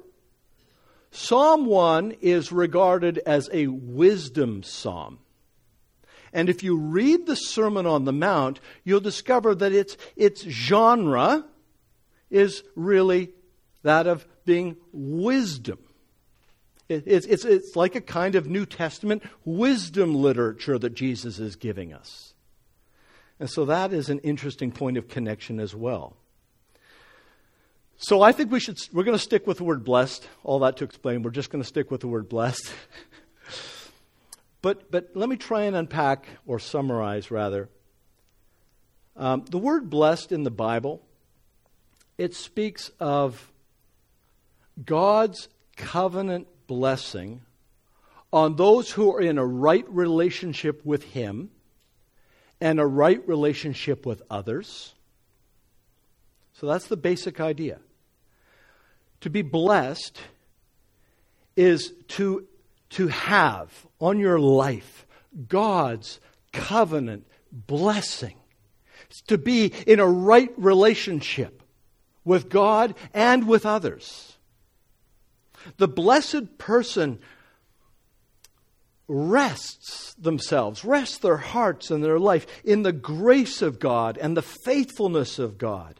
Psalm 1.11 1.65
1 1.65 2.11
is 2.21 2.51
regarded 2.51 3.17
as 3.19 3.49
a 3.51 3.67
wisdom 3.67 4.63
psalm. 4.63 5.19
And 6.33 6.49
if 6.49 6.61
you 6.61 6.77
read 6.77 7.25
the 7.25 7.35
Sermon 7.35 7.85
on 7.85 8.05
the 8.05 8.13
Mount, 8.13 8.59
you'll 8.83 8.99
discover 8.99 9.55
that 9.55 9.71
its, 9.71 9.97
its 10.15 10.43
genre 10.43 11.45
is 12.29 12.63
really 12.75 13.31
that 13.83 14.05
of 14.05 14.27
being 14.45 14.77
wisdom. 14.91 15.79
It's, 16.89 17.25
it's, 17.25 17.43
it's 17.43 17.75
like 17.75 17.95
a 17.95 18.01
kind 18.01 18.35
of 18.35 18.47
New 18.47 18.65
Testament 18.65 19.23
wisdom 19.43 20.15
literature 20.15 20.79
that 20.79 20.93
Jesus 20.93 21.37
is 21.37 21.55
giving 21.55 21.93
us. 21.93 22.33
And 23.39 23.49
so 23.49 23.65
that 23.65 23.93
is 23.93 24.09
an 24.09 24.19
interesting 24.19 24.71
point 24.71 24.97
of 24.97 25.07
connection 25.07 25.59
as 25.59 25.75
well. 25.75 26.15
So 27.97 28.21
I 28.21 28.31
think 28.31 28.51
we 28.51 28.59
should, 28.59 28.77
we're 28.93 29.03
going 29.03 29.17
to 29.17 29.23
stick 29.23 29.47
with 29.47 29.57
the 29.57 29.63
word 29.63 29.83
blessed. 29.83 30.27
All 30.43 30.59
that 30.59 30.77
to 30.77 30.83
explain, 30.83 31.23
we're 31.23 31.31
just 31.31 31.49
going 31.49 31.61
to 31.61 31.67
stick 31.67 31.91
with 31.91 32.01
the 32.01 32.07
word 32.07 32.29
blessed. 32.29 32.71
but, 34.61 34.89
but 34.91 35.09
let 35.13 35.27
me 35.27 35.35
try 35.35 35.63
and 35.63 35.75
unpack, 35.75 36.25
or 36.45 36.59
summarize 36.59 37.31
rather. 37.31 37.69
Um, 39.15 39.45
the 39.49 39.57
word 39.57 39.89
blessed 39.89 40.31
in 40.31 40.43
the 40.43 40.51
Bible, 40.51 41.01
it 42.17 42.35
speaks 42.35 42.91
of 42.99 43.51
God's 44.85 45.49
covenant 45.75 46.47
blessing 46.67 47.41
on 48.31 48.55
those 48.55 48.91
who 48.91 49.13
are 49.13 49.21
in 49.21 49.37
a 49.37 49.45
right 49.45 49.85
relationship 49.89 50.85
with 50.85 51.03
Him 51.03 51.49
and 52.59 52.79
a 52.79 52.85
right 52.85 53.25
relationship 53.27 54.05
with 54.05 54.21
others. 54.29 54.93
So 56.53 56.67
that's 56.67 56.87
the 56.87 56.97
basic 56.97 57.39
idea. 57.39 57.79
To 59.21 59.29
be 59.29 59.41
blessed 59.41 60.19
is 61.55 61.93
to, 62.09 62.45
to 62.91 63.07
have 63.07 63.71
on 63.99 64.19
your 64.19 64.39
life 64.39 65.05
God's 65.47 66.19
covenant 66.51 67.25
blessing. 67.51 68.35
It's 69.09 69.21
to 69.23 69.37
be 69.37 69.71
in 69.85 69.99
a 69.99 70.07
right 70.07 70.51
relationship 70.57 71.61
with 72.25 72.49
God 72.49 72.95
and 73.13 73.47
with 73.47 73.65
others. 73.65 74.36
The 75.75 75.87
blessed 75.87 76.57
person 76.57 77.19
rests 79.07 80.13
themselves, 80.15 80.83
rests 80.83 81.17
their 81.17 81.37
hearts 81.37 81.91
and 81.91 82.03
their 82.03 82.19
life 82.19 82.45
in 82.63 82.83
the 82.83 82.91
grace 82.91 83.61
of 83.61 83.79
God 83.79 84.17
and 84.17 84.35
the 84.35 84.41
faithfulness 84.41 85.39
of 85.39 85.57
God. 85.57 85.99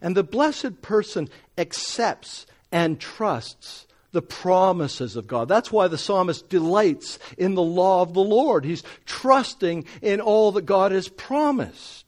And 0.00 0.16
the 0.16 0.24
blessed 0.24 0.82
person 0.82 1.28
accepts 1.56 2.46
and 2.70 3.00
trusts 3.00 3.86
the 4.12 4.22
promises 4.22 5.16
of 5.16 5.26
God. 5.26 5.48
That's 5.48 5.70
why 5.70 5.88
the 5.88 5.98
psalmist 5.98 6.48
delights 6.48 7.18
in 7.36 7.54
the 7.54 7.62
law 7.62 8.02
of 8.02 8.14
the 8.14 8.22
Lord. 8.22 8.64
He's 8.64 8.82
trusting 9.06 9.84
in 10.00 10.20
all 10.20 10.52
that 10.52 10.66
God 10.66 10.92
has 10.92 11.08
promised. 11.08 12.06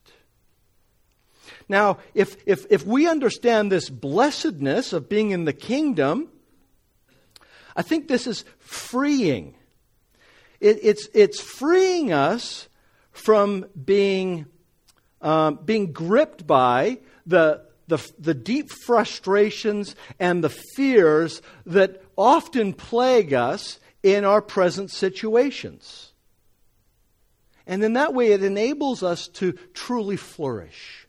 Now, 1.71 1.99
if, 2.15 2.37
if, 2.47 2.67
if 2.69 2.85
we 2.85 3.07
understand 3.07 3.71
this 3.71 3.89
blessedness 3.89 4.93
of 4.93 5.09
being 5.09 5.31
in 5.31 5.45
the 5.45 5.53
kingdom, 5.53 6.29
I 7.77 7.83
think 7.83 8.09
this 8.09 8.27
is 8.27 8.45
freeing. 8.59 9.55
It, 10.59 10.81
it's, 10.83 11.09
it's 11.15 11.41
freeing 11.41 12.13
us 12.13 12.69
from 13.13 13.67
being, 13.85 14.47
um, 15.23 15.61
being 15.65 15.93
gripped 15.93 16.45
by 16.45 16.99
the, 17.25 17.63
the, 17.87 17.99
the 18.19 18.35
deep 18.35 18.73
frustrations 18.85 19.95
and 20.19 20.43
the 20.43 20.51
fears 20.75 21.41
that 21.67 22.03
often 22.17 22.73
plague 22.73 23.33
us 23.33 23.79
in 24.03 24.25
our 24.25 24.43
present 24.43 24.91
situations. 24.91 26.11
And 27.65 27.85
in 27.85 27.93
that 27.93 28.13
way, 28.13 28.33
it 28.33 28.43
enables 28.43 29.05
us 29.05 29.29
to 29.29 29.53
truly 29.73 30.17
flourish. 30.17 31.00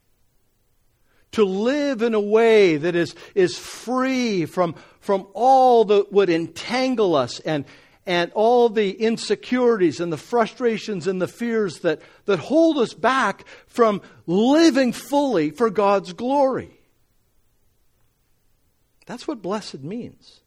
To 1.34 1.46
live 1.46 2.02
in 2.02 2.13
a 2.13 2.20
way 2.20 2.78
that 2.78 2.96
is, 2.96 3.15
is 3.36 3.58
free 3.58 4.46
from, 4.46 4.76
from 5.00 5.28
all 5.34 5.86
that 5.86 6.12
would 6.12 6.30
entangle 6.30 7.15
us 7.15 7.39
and, 7.39 7.65
and 8.06 8.32
all 8.34 8.67
the 8.67 8.91
insecurities 8.91 10.00
and 10.00 10.12
the 10.12 10.17
frustrations 10.17 11.08
and 11.08 11.22
the 11.22 11.28
fears 11.28 11.80
that, 11.80 12.02
that 12.26 12.39
hold 12.39 12.78
us 12.78 12.94
back 12.94 13.46
from 13.67 14.02
living 14.28 14.91
fully 14.91 15.52
for 15.52 15.70
God's 15.70 16.13
glory. 16.13 16.82
That's 19.06 19.28
what 19.28 19.41
blessed 19.41 19.82
means. 19.82 20.41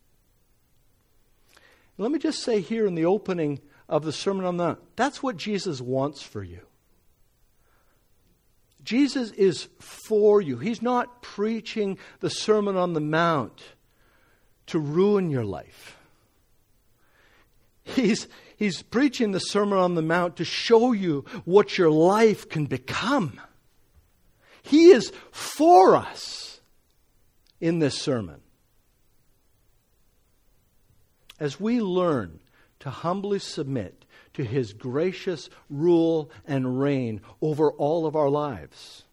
Let 1.97 2.11
me 2.11 2.19
just 2.19 2.43
say 2.43 2.61
here 2.61 2.87
in 2.87 2.95
the 2.95 3.05
opening 3.05 3.61
of 3.89 4.05
the 4.05 4.13
Sermon 4.13 4.45
on 4.45 4.57
the 4.57 4.65
Mount 4.65 4.97
that's 4.97 5.23
what 5.23 5.37
Jesus 5.37 5.81
wants 5.81 6.23
for 6.23 6.43
you. 6.43 6.61
Jesus 8.85 9.31
is 9.33 9.69
for 9.81 10.41
you. 10.41 10.59
He's 10.59 10.83
not 10.83 11.23
preaching 11.23 11.99
the 12.21 12.31
Sermon 12.31 12.77
on 12.77 12.93
the 12.93 13.01
Mount 13.01 13.63
to 14.67 14.79
ruin 14.79 15.31
your 15.31 15.45
life. 15.45 15.97
He's, 17.83 18.29
he's 18.57 18.83
preaching 18.83 19.33
the 19.33 19.41
Sermon 19.41 19.79
on 19.79 19.95
the 19.95 20.03
Mount 20.03 20.37
to 20.37 20.45
show 20.45 20.93
you 20.93 21.25
what 21.45 21.77
your 21.77 21.91
life 21.91 22.49
can 22.49 22.67
become. 22.67 23.41
He 24.63 24.91
is 24.91 25.13
for 25.31 25.97
us 25.97 26.61
in 27.61 27.79
this 27.79 28.01
sermon. 28.01 28.41
As 31.39 31.61
we 31.61 31.81
learn 31.81 32.41
to 32.85 32.91
humbly 32.91 33.41
submit 33.41 34.05
to 34.35 34.45
His 34.45 34.73
gracious 34.73 35.51
rule 35.69 36.31
and 36.47 36.79
reign 36.79 37.21
over 37.41 37.73
all 37.73 38.07
of 38.07 38.15
our 38.15 38.29
lives, 38.29 39.05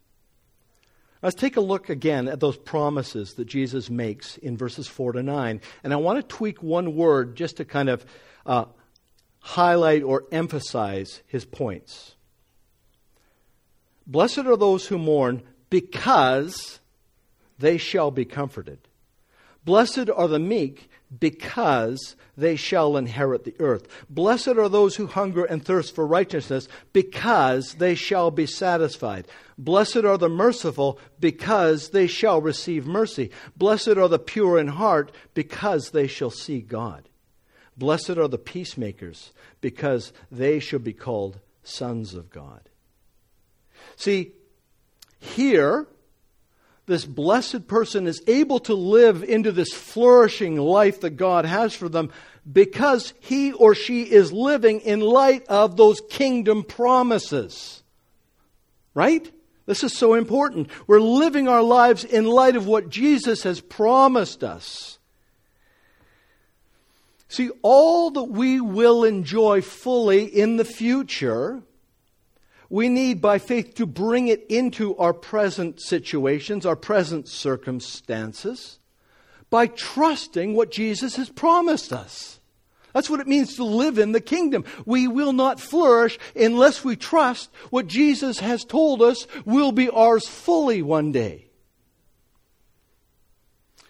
Let's 1.22 1.36
take 1.36 1.56
a 1.56 1.60
look 1.60 1.88
again 1.88 2.26
at 2.26 2.40
those 2.40 2.56
promises 2.56 3.34
that 3.34 3.44
Jesus 3.44 3.88
makes 3.88 4.38
in 4.38 4.56
verses 4.56 4.88
4 4.88 5.12
to 5.12 5.22
9. 5.22 5.60
And 5.84 5.92
I 5.92 5.96
want 5.96 6.18
to 6.18 6.36
tweak 6.36 6.64
one 6.64 6.96
word 6.96 7.36
just 7.36 7.58
to 7.58 7.64
kind 7.64 7.88
of 7.88 8.04
uh, 8.44 8.64
highlight 9.38 10.02
or 10.02 10.24
emphasize 10.32 11.22
his 11.28 11.44
points. 11.44 12.16
Blessed 14.04 14.38
are 14.38 14.56
those 14.56 14.86
who 14.88 14.98
mourn 14.98 15.42
because 15.70 16.80
they 17.56 17.78
shall 17.78 18.10
be 18.10 18.24
comforted. 18.24 18.80
Blessed 19.64 20.10
are 20.12 20.26
the 20.26 20.40
meek 20.40 20.90
because 21.20 22.16
they 22.36 22.56
shall 22.56 22.96
inherit 22.96 23.44
the 23.44 23.54
earth. 23.58 23.86
Blessed 24.08 24.48
are 24.48 24.68
those 24.68 24.96
who 24.96 25.06
hunger 25.06 25.44
and 25.44 25.64
thirst 25.64 25.94
for 25.94 26.06
righteousness, 26.06 26.68
because 26.92 27.74
they 27.74 27.94
shall 27.94 28.30
be 28.30 28.46
satisfied. 28.46 29.26
Blessed 29.58 29.98
are 29.98 30.16
the 30.16 30.28
merciful, 30.28 30.98
because 31.20 31.90
they 31.90 32.06
shall 32.06 32.40
receive 32.40 32.86
mercy. 32.86 33.30
Blessed 33.56 33.88
are 33.88 34.08
the 34.08 34.18
pure 34.18 34.58
in 34.58 34.68
heart, 34.68 35.12
because 35.34 35.90
they 35.90 36.06
shall 36.06 36.30
see 36.30 36.60
God. 36.60 37.08
Blessed 37.76 38.10
are 38.10 38.28
the 38.28 38.38
peacemakers, 38.38 39.32
because 39.60 40.12
they 40.30 40.58
shall 40.58 40.78
be 40.78 40.92
called 40.92 41.40
sons 41.62 42.14
of 42.14 42.30
God. 42.30 42.68
See, 43.96 44.32
here, 45.18 45.86
this 46.86 47.04
blessed 47.04 47.68
person 47.68 48.06
is 48.06 48.22
able 48.26 48.58
to 48.60 48.74
live 48.74 49.22
into 49.22 49.52
this 49.52 49.72
flourishing 49.72 50.56
life 50.56 51.00
that 51.00 51.10
God 51.10 51.44
has 51.44 51.74
for 51.74 51.88
them 51.88 52.10
because 52.50 53.14
he 53.20 53.52
or 53.52 53.74
she 53.74 54.02
is 54.02 54.32
living 54.32 54.80
in 54.80 55.00
light 55.00 55.46
of 55.46 55.76
those 55.76 56.00
kingdom 56.10 56.64
promises. 56.64 57.82
Right? 58.94 59.30
This 59.66 59.84
is 59.84 59.96
so 59.96 60.14
important. 60.14 60.68
We're 60.86 61.00
living 61.00 61.48
our 61.48 61.62
lives 61.62 62.04
in 62.04 62.26
light 62.26 62.56
of 62.56 62.66
what 62.66 62.88
Jesus 62.88 63.44
has 63.44 63.60
promised 63.60 64.42
us. 64.42 64.98
See, 67.28 67.50
all 67.62 68.10
that 68.10 68.24
we 68.24 68.60
will 68.60 69.04
enjoy 69.04 69.62
fully 69.62 70.24
in 70.24 70.56
the 70.56 70.64
future 70.64 71.62
we 72.72 72.88
need, 72.88 73.20
by 73.20 73.38
faith, 73.38 73.74
to 73.74 73.84
bring 73.84 74.28
it 74.28 74.46
into 74.48 74.96
our 74.96 75.12
present 75.12 75.78
situations, 75.78 76.64
our 76.64 76.74
present 76.74 77.28
circumstances, 77.28 78.78
by 79.50 79.66
trusting 79.66 80.54
what 80.54 80.70
Jesus 80.70 81.16
has 81.16 81.28
promised 81.28 81.92
us. 81.92 82.40
That's 82.94 83.10
what 83.10 83.20
it 83.20 83.28
means 83.28 83.56
to 83.56 83.64
live 83.64 83.98
in 83.98 84.12
the 84.12 84.22
kingdom. 84.22 84.64
We 84.86 85.06
will 85.06 85.34
not 85.34 85.60
flourish 85.60 86.18
unless 86.34 86.82
we 86.82 86.96
trust 86.96 87.50
what 87.68 87.88
Jesus 87.88 88.38
has 88.38 88.64
told 88.64 89.02
us 89.02 89.26
will 89.44 89.72
be 89.72 89.90
ours 89.90 90.26
fully 90.26 90.80
one 90.80 91.12
day. 91.12 91.50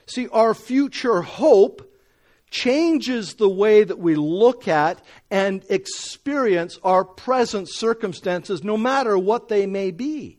See, 0.07 0.27
our 0.27 0.55
future 0.55 1.23
hope 1.23 1.89
changes 2.53 3.35
the 3.35 3.49
way 3.49 3.83
that 3.83 3.99
we 3.99 4.15
look 4.15 4.69
at 4.69 5.03
and 5.31 5.65
experience 5.69 6.79
our 6.85 7.05
present 7.05 7.69
circumstances, 7.69 8.63
no 8.63 8.77
matter 8.77 9.19
what 9.19 9.49
they 9.49 9.67
may 9.67 9.91
be. 9.91 10.39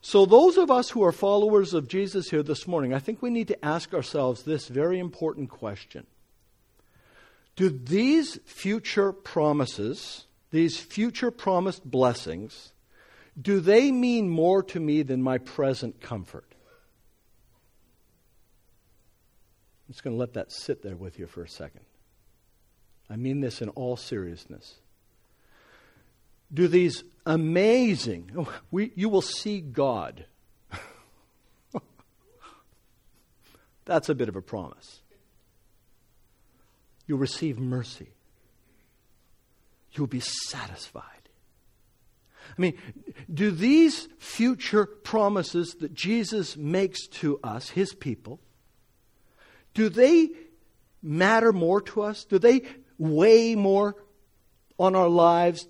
So, 0.00 0.26
those 0.26 0.56
of 0.56 0.70
us 0.70 0.90
who 0.90 1.02
are 1.02 1.12
followers 1.12 1.74
of 1.74 1.88
Jesus 1.88 2.30
here 2.30 2.42
this 2.42 2.68
morning, 2.68 2.94
I 2.94 3.00
think 3.00 3.20
we 3.20 3.30
need 3.30 3.48
to 3.48 3.64
ask 3.64 3.92
ourselves 3.92 4.42
this 4.42 4.68
very 4.68 4.98
important 5.00 5.50
question 5.50 6.06
Do 7.56 7.70
these 7.70 8.38
future 8.44 9.12
promises, 9.12 10.26
these 10.50 10.78
future 10.78 11.30
promised 11.30 11.84
blessings, 11.84 12.72
do 13.40 13.60
they 13.60 13.90
mean 13.90 14.28
more 14.28 14.62
to 14.64 14.78
me 14.78 15.02
than 15.02 15.22
my 15.22 15.38
present 15.38 16.00
comfort? 16.00 16.47
I'm 19.88 19.92
just 19.94 20.04
going 20.04 20.14
to 20.14 20.20
let 20.20 20.34
that 20.34 20.52
sit 20.52 20.82
there 20.82 20.96
with 20.96 21.18
you 21.18 21.26
for 21.26 21.42
a 21.42 21.48
second. 21.48 21.80
I 23.08 23.16
mean 23.16 23.40
this 23.40 23.62
in 23.62 23.70
all 23.70 23.96
seriousness. 23.96 24.74
Do 26.52 26.68
these 26.68 27.04
amazing, 27.24 28.32
oh, 28.36 28.52
we, 28.70 28.92
you 28.94 29.08
will 29.08 29.22
see 29.22 29.62
God. 29.62 30.26
That's 33.86 34.10
a 34.10 34.14
bit 34.14 34.28
of 34.28 34.36
a 34.36 34.42
promise. 34.42 35.00
You'll 37.06 37.16
receive 37.18 37.58
mercy. 37.58 38.10
You'll 39.92 40.06
be 40.06 40.20
satisfied. 40.20 41.04
I 42.56 42.60
mean, 42.60 42.76
do 43.32 43.50
these 43.50 44.08
future 44.18 44.84
promises 44.84 45.76
that 45.80 45.94
Jesus 45.94 46.58
makes 46.58 47.06
to 47.06 47.40
us, 47.42 47.70
his 47.70 47.94
people, 47.94 48.40
do 49.74 49.88
they 49.88 50.30
matter 51.02 51.52
more 51.52 51.80
to 51.82 52.02
us? 52.02 52.24
Do 52.24 52.38
they 52.38 52.62
weigh 52.98 53.54
more 53.54 53.96
on 54.78 54.94
our 54.94 55.08
lives? 55.08 55.66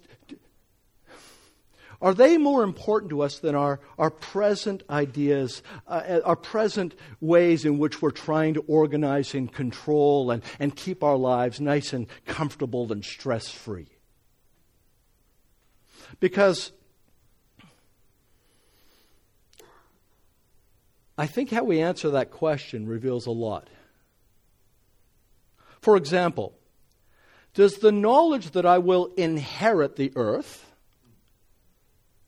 are 2.01 2.15
they 2.15 2.39
more 2.39 2.63
important 2.63 3.11
to 3.11 3.23
us 3.23 3.39
than 3.41 3.55
our, 3.55 3.81
our 3.99 4.11
present 4.11 4.85
ideas, 4.89 5.63
uh, 5.89 6.21
our 6.25 6.37
present 6.37 6.95
ways 7.21 7.65
in 7.65 7.79
which 7.79 8.01
we're 8.01 8.11
trying 8.11 8.55
to 8.55 8.61
organize 8.69 9.35
and 9.35 9.53
control 9.53 10.31
and, 10.31 10.43
and 10.61 10.77
keep 10.77 11.03
our 11.03 11.17
lives 11.17 11.61
nice 11.61 11.93
and 11.93 12.07
comfortable 12.25 12.93
and 12.93 13.05
stress 13.05 13.49
free? 13.49 13.89
Because 16.21 16.71
I 21.17 21.27
think 21.27 21.51
how 21.51 21.65
we 21.65 21.81
answer 21.81 22.11
that 22.11 22.31
question 22.31 22.87
reveals 22.87 23.27
a 23.27 23.33
lot. 23.33 23.69
For 25.89 25.97
example, 25.97 26.53
does 27.55 27.79
the 27.79 27.93
knowledge 27.93 28.51
that 28.51 28.67
I 28.67 28.77
will 28.77 29.07
inherit 29.17 29.97
the 29.97 30.13
earth, 30.17 30.71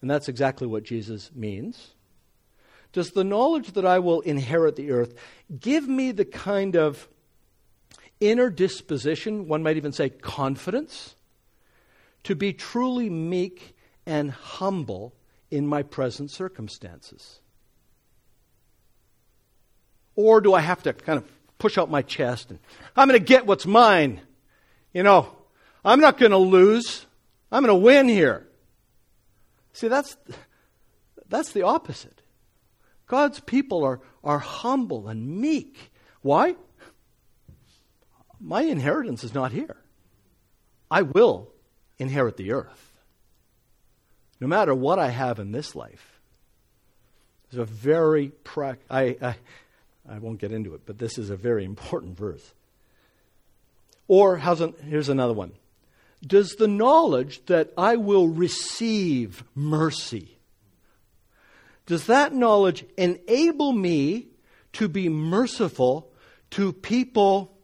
and 0.00 0.10
that's 0.10 0.30
exactly 0.30 0.66
what 0.66 0.82
Jesus 0.82 1.30
means, 1.34 1.88
does 2.94 3.10
the 3.10 3.22
knowledge 3.22 3.72
that 3.72 3.84
I 3.84 3.98
will 3.98 4.22
inherit 4.22 4.76
the 4.76 4.92
earth 4.92 5.12
give 5.60 5.86
me 5.86 6.10
the 6.10 6.24
kind 6.24 6.74
of 6.74 7.06
inner 8.18 8.48
disposition, 8.48 9.46
one 9.46 9.62
might 9.62 9.76
even 9.76 9.92
say 9.92 10.08
confidence, 10.08 11.14
to 12.24 12.34
be 12.34 12.54
truly 12.54 13.10
meek 13.10 13.76
and 14.06 14.30
humble 14.30 15.14
in 15.50 15.66
my 15.66 15.82
present 15.82 16.30
circumstances? 16.30 17.40
Or 20.16 20.40
do 20.40 20.54
I 20.54 20.60
have 20.60 20.82
to 20.84 20.94
kind 20.94 21.18
of 21.18 21.30
push 21.60 21.78
out 21.78 21.88
my 21.90 22.02
chest 22.02 22.50
and 22.50 22.58
I'm 22.96 23.06
going 23.06 23.20
to 23.20 23.24
get 23.24 23.46
what's 23.46 23.66
mine? 23.66 24.20
You 24.92 25.04
know, 25.04 25.28
I'm 25.84 26.00
not 26.00 26.18
going 26.18 26.32
to 26.32 26.38
lose. 26.38 27.06
I'm 27.52 27.64
going 27.64 27.74
to 27.74 27.84
win 27.84 28.08
here. 28.08 28.48
See, 29.72 29.86
that's, 29.86 30.16
that's 31.28 31.52
the 31.52 31.62
opposite. 31.62 32.22
God's 33.06 33.40
people 33.40 33.84
are, 33.84 34.00
are 34.24 34.38
humble 34.38 35.08
and 35.08 35.40
meek. 35.40 35.92
Why? 36.22 36.56
My 38.40 38.62
inheritance 38.62 39.22
is 39.22 39.34
not 39.34 39.52
here. 39.52 39.76
I 40.90 41.02
will 41.02 41.52
inherit 41.98 42.36
the 42.36 42.52
earth. 42.52 42.92
No 44.40 44.46
matter 44.46 44.74
what 44.74 44.98
I 44.98 45.08
have 45.08 45.38
in 45.38 45.52
this 45.52 45.76
life. 45.76 46.20
There's 47.50 47.68
a 47.68 47.72
very, 47.72 48.32
I, 48.88 49.16
I, 49.20 49.36
I 50.08 50.18
won't 50.18 50.38
get 50.38 50.52
into 50.52 50.74
it, 50.74 50.82
but 50.86 50.98
this 50.98 51.18
is 51.18 51.30
a 51.30 51.36
very 51.36 51.64
important 51.64 52.16
verse. 52.16 52.52
Or, 54.08 54.38
how's 54.38 54.60
an, 54.60 54.74
here's 54.84 55.08
another 55.08 55.34
one. 55.34 55.52
Does 56.26 56.56
the 56.56 56.68
knowledge 56.68 57.44
that 57.46 57.72
I 57.78 57.96
will 57.96 58.28
receive 58.28 59.44
mercy, 59.54 60.36
does 61.86 62.06
that 62.06 62.32
knowledge 62.32 62.84
enable 62.96 63.72
me 63.72 64.28
to 64.74 64.88
be 64.88 65.08
merciful 65.08 66.12
to 66.50 66.72
people, 66.72 67.56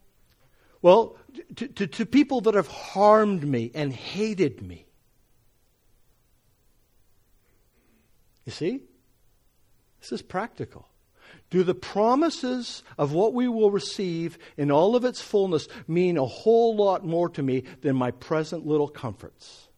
well, 0.82 1.16
to, 1.56 1.68
to, 1.68 1.86
to 1.86 2.06
people 2.06 2.40
that 2.42 2.54
have 2.54 2.68
harmed 2.68 3.46
me 3.46 3.70
and 3.74 3.92
hated 3.92 4.62
me? 4.62 4.86
You 8.44 8.52
see? 8.52 8.82
This 10.00 10.12
is 10.12 10.22
practical. 10.22 10.88
Do 11.50 11.62
the 11.62 11.74
promises 11.74 12.82
of 12.98 13.12
what 13.12 13.32
we 13.32 13.46
will 13.46 13.70
receive 13.70 14.38
in 14.56 14.70
all 14.70 14.96
of 14.96 15.04
its 15.04 15.20
fullness 15.20 15.68
mean 15.86 16.18
a 16.18 16.26
whole 16.26 16.74
lot 16.74 17.04
more 17.04 17.28
to 17.30 17.42
me 17.42 17.62
than 17.82 17.94
my 17.94 18.10
present 18.10 18.66
little 18.66 18.88
comforts? 18.88 19.68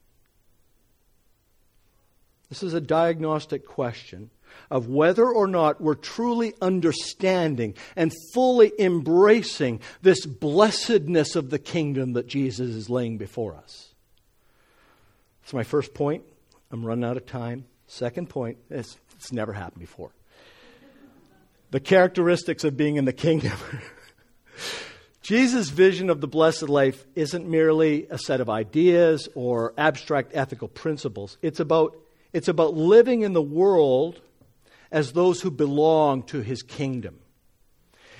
This 2.49 2.63
is 2.63 2.73
a 2.73 2.81
diagnostic 2.81 3.67
question 3.67 4.31
of 4.71 4.89
whether 4.89 5.29
or 5.29 5.47
not 5.47 5.81
we're 5.81 5.95
truly 5.95 6.55
understanding 6.63 7.75
and 7.97 8.15
fully 8.33 8.73
embracing 8.79 9.81
this 10.01 10.25
blessedness 10.25 11.37
of 11.37 11.51
the 11.51 11.59
kingdom 11.59 12.15
that 12.15 12.27
Jesus 12.27 12.75
is 12.75 12.89
laying 12.89 13.19
before 13.19 13.55
us. 13.55 13.93
That's 15.43 15.53
my 15.53 15.65
first 15.65 15.93
point. 15.93 16.25
I'm 16.71 16.85
running 16.85 17.05
out 17.05 17.19
of 17.19 17.27
time. 17.27 17.67
Second 17.87 18.31
point, 18.31 18.57
it's, 18.71 18.99
it's 19.17 19.33
never 19.33 19.53
happened 19.53 19.81
before 19.81 20.11
the 21.71 21.81
characteristics 21.81 22.65
of 22.65 22.77
being 22.77 22.97
in 22.97 23.05
the 23.05 23.13
kingdom. 23.13 23.57
Jesus' 25.23 25.69
vision 25.69 26.09
of 26.09 26.23
the 26.23 26.27
blessed 26.27 26.71
life 26.71 27.07
isn't 27.15 27.47
merely 27.47 28.07
a 28.09 28.17
set 28.17 28.41
of 28.41 28.49
ideas 28.49 29.29
or 29.35 29.75
abstract 29.77 30.33
ethical 30.35 30.69
principles. 30.69 31.37
It's 31.43 31.61
about, 31.61 31.97
it's 32.33 32.49
about 32.49 32.75
living 32.75 33.21
in 33.23 33.35
the 33.35 33.43
world 33.43 34.21
as 34.91 35.13
those 35.13 35.43
who 35.43 35.51
belong 35.51 36.23
to 36.25 36.41
his 36.41 36.63
kingdom. 36.63 37.19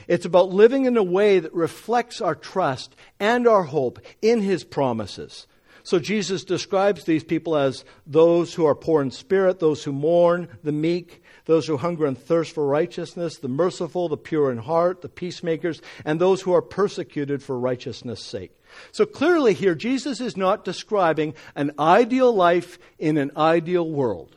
It's 0.07 0.27
about 0.27 0.51
living 0.51 0.85
in 0.85 0.97
a 0.97 1.03
way 1.03 1.39
that 1.39 1.55
reflects 1.55 2.21
our 2.21 2.35
trust 2.35 2.95
and 3.19 3.47
our 3.47 3.65
hope 3.65 4.01
in 4.21 4.43
his 4.43 4.65
promises. 4.65 5.47
So 5.83 5.99
Jesus 5.99 6.45
describes 6.45 7.05
these 7.05 7.25
people 7.25 7.57
as 7.57 7.85
those 8.07 8.53
who 8.53 8.67
are 8.67 8.75
poor 8.75 9.01
in 9.01 9.11
spirit, 9.11 9.61
those 9.61 9.85
who 9.85 9.93
mourn, 9.93 10.49
the 10.63 10.73
meek, 10.73 11.23
those 11.49 11.67
who 11.67 11.79
hunger 11.79 12.05
and 12.05 12.19
thirst 12.19 12.55
for 12.55 12.67
righteousness, 12.67 13.39
the 13.39 13.49
merciful, 13.49 14.07
the 14.11 14.19
pure 14.19 14.53
in 14.53 14.59
heart, 14.59 15.01
the 15.01 15.09
peacemakers, 15.09 15.81
and 16.05 16.21
those 16.21 16.43
who 16.43 16.53
are 16.53 16.61
persecuted 16.61 17.43
for 17.43 17.59
righteousness' 17.59 18.23
sake. 18.23 18.53
So 18.93 19.07
clearly, 19.07 19.55
here, 19.55 19.75
Jesus 19.75 20.21
is 20.21 20.37
not 20.37 20.63
describing 20.63 21.33
an 21.57 21.73
ideal 21.79 22.31
life 22.35 22.79
in 22.99 23.17
an 23.17 23.31
ideal 23.35 23.91
world. 23.91 24.37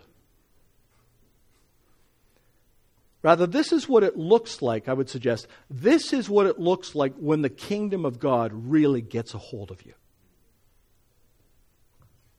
Rather, 3.21 3.45
this 3.45 3.73
is 3.73 3.89
what 3.89 4.03
it 4.03 4.15
looks 4.15 4.61
like, 4.61 4.87
I 4.87 4.93
would 4.93 5.09
suggest. 5.09 5.47
This 5.69 6.13
is 6.13 6.29
what 6.29 6.47
it 6.47 6.59
looks 6.59 6.95
like 6.95 7.13
when 7.17 7.41
the 7.41 7.49
kingdom 7.49 8.05
of 8.05 8.19
God 8.19 8.51
really 8.53 9.01
gets 9.01 9.33
a 9.33 9.37
hold 9.37 9.69
of 9.69 9.85
you. 9.85 9.93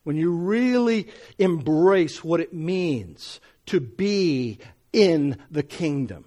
When 0.03 0.17
you 0.17 0.31
really 0.31 1.09
embrace 1.37 2.23
what 2.23 2.39
it 2.39 2.53
means 2.53 3.39
to 3.67 3.79
be 3.79 4.59
in 4.91 5.37
the 5.49 5.63
kingdom. 5.63 6.25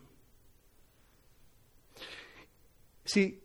See, 3.05 3.39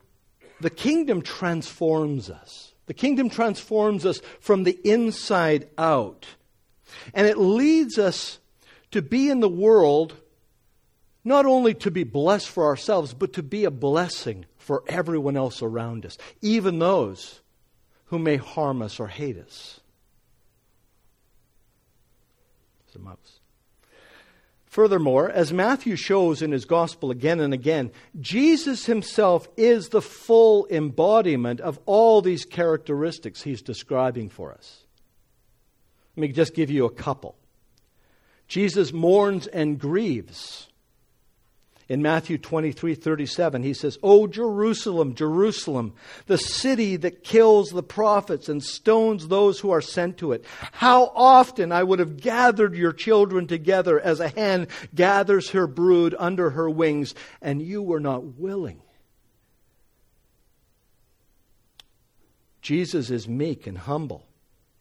the 0.59 0.69
kingdom 0.69 1.21
transforms 1.21 2.29
us. 2.29 2.73
The 2.87 2.93
kingdom 2.93 3.29
transforms 3.29 4.05
us 4.05 4.21
from 4.39 4.63
the 4.63 4.77
inside 4.83 5.69
out. 5.77 6.25
And 7.13 7.27
it 7.27 7.37
leads 7.37 7.97
us 7.97 8.39
to 8.91 9.01
be 9.01 9.29
in 9.29 9.39
the 9.39 9.49
world 9.49 10.15
not 11.23 11.45
only 11.45 11.73
to 11.75 11.91
be 11.91 12.03
blessed 12.03 12.49
for 12.49 12.65
ourselves, 12.65 13.13
but 13.13 13.33
to 13.33 13.43
be 13.43 13.63
a 13.63 13.71
blessing 13.71 14.45
for 14.57 14.83
everyone 14.87 15.37
else 15.37 15.61
around 15.61 16.05
us, 16.05 16.17
even 16.41 16.79
those 16.79 17.41
who 18.05 18.17
may 18.17 18.37
harm 18.37 18.81
us 18.81 18.99
or 18.99 19.07
hate 19.07 19.37
us. 19.37 19.79
Furthermore, 24.71 25.29
as 25.29 25.51
Matthew 25.51 25.97
shows 25.97 26.41
in 26.41 26.53
his 26.53 26.63
gospel 26.63 27.11
again 27.11 27.41
and 27.41 27.53
again, 27.53 27.91
Jesus 28.21 28.85
himself 28.85 29.49
is 29.57 29.89
the 29.89 30.01
full 30.01 30.65
embodiment 30.69 31.59
of 31.59 31.77
all 31.85 32.21
these 32.21 32.45
characteristics 32.45 33.41
he's 33.41 33.61
describing 33.61 34.29
for 34.29 34.53
us. 34.53 34.85
Let 36.15 36.21
me 36.21 36.27
just 36.29 36.53
give 36.53 36.71
you 36.71 36.85
a 36.85 36.89
couple. 36.89 37.35
Jesus 38.47 38.93
mourns 38.93 39.45
and 39.45 39.77
grieves. 39.77 40.69
In 41.91 42.01
Matthew 42.01 42.37
23 42.37 42.95
37, 42.95 43.63
he 43.63 43.73
says, 43.73 43.97
O 44.01 44.25
Jerusalem, 44.25 45.13
Jerusalem, 45.13 45.93
the 46.25 46.37
city 46.37 46.95
that 46.95 47.21
kills 47.21 47.71
the 47.71 47.83
prophets 47.83 48.47
and 48.47 48.63
stones 48.63 49.27
those 49.27 49.59
who 49.59 49.71
are 49.71 49.81
sent 49.81 50.17
to 50.19 50.31
it. 50.31 50.45
How 50.71 51.11
often 51.13 51.73
I 51.73 51.83
would 51.83 51.99
have 51.99 52.15
gathered 52.15 52.75
your 52.75 52.93
children 52.93 53.45
together 53.45 53.99
as 53.99 54.21
a 54.21 54.29
hen 54.29 54.69
gathers 54.95 55.49
her 55.49 55.67
brood 55.67 56.15
under 56.17 56.51
her 56.51 56.69
wings, 56.69 57.13
and 57.41 57.61
you 57.61 57.81
were 57.81 57.99
not 57.99 58.23
willing. 58.39 58.81
Jesus 62.61 63.09
is 63.09 63.27
meek 63.27 63.67
and 63.67 63.77
humble. 63.77 64.25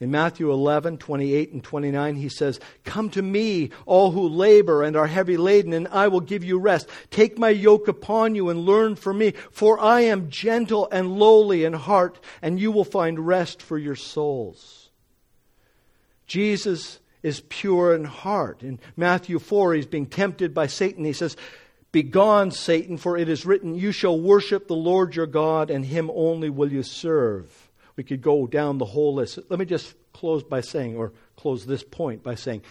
In 0.00 0.10
Matthew 0.10 0.50
11, 0.50 0.96
28 0.96 1.52
and 1.52 1.62
29, 1.62 2.16
he 2.16 2.30
says, 2.30 2.58
Come 2.84 3.10
to 3.10 3.20
me, 3.20 3.68
all 3.84 4.12
who 4.12 4.26
labor 4.26 4.82
and 4.82 4.96
are 4.96 5.06
heavy 5.06 5.36
laden, 5.36 5.74
and 5.74 5.86
I 5.88 6.08
will 6.08 6.20
give 6.20 6.42
you 6.42 6.58
rest. 6.58 6.88
Take 7.10 7.38
my 7.38 7.50
yoke 7.50 7.86
upon 7.86 8.34
you 8.34 8.48
and 8.48 8.60
learn 8.60 8.96
from 8.96 9.18
me, 9.18 9.32
for 9.50 9.78
I 9.78 10.00
am 10.00 10.30
gentle 10.30 10.88
and 10.90 11.18
lowly 11.18 11.64
in 11.64 11.74
heart, 11.74 12.18
and 12.40 12.58
you 12.58 12.72
will 12.72 12.84
find 12.84 13.26
rest 13.26 13.60
for 13.60 13.76
your 13.76 13.94
souls. 13.94 14.88
Jesus 16.26 16.98
is 17.22 17.42
pure 17.50 17.94
in 17.94 18.04
heart. 18.04 18.62
In 18.62 18.78
Matthew 18.96 19.38
4, 19.38 19.74
he's 19.74 19.86
being 19.86 20.06
tempted 20.06 20.54
by 20.54 20.66
Satan. 20.66 21.04
He 21.04 21.12
says, 21.12 21.36
Begone, 21.92 22.52
Satan, 22.52 22.96
for 22.96 23.18
it 23.18 23.28
is 23.28 23.44
written, 23.44 23.74
You 23.74 23.92
shall 23.92 24.18
worship 24.18 24.66
the 24.66 24.76
Lord 24.76 25.14
your 25.14 25.26
God, 25.26 25.70
and 25.70 25.84
him 25.84 26.10
only 26.14 26.48
will 26.48 26.72
you 26.72 26.82
serve. 26.82 27.69
We 28.00 28.04
could 28.04 28.22
go 28.22 28.46
down 28.46 28.78
the 28.78 28.86
whole 28.86 29.12
list. 29.12 29.38
Let 29.50 29.58
me 29.58 29.66
just 29.66 29.94
close 30.14 30.42
by 30.42 30.62
saying, 30.62 30.96
or 30.96 31.12
close 31.36 31.66
this 31.66 31.82
point 31.82 32.22
by 32.22 32.34
saying, 32.34 32.62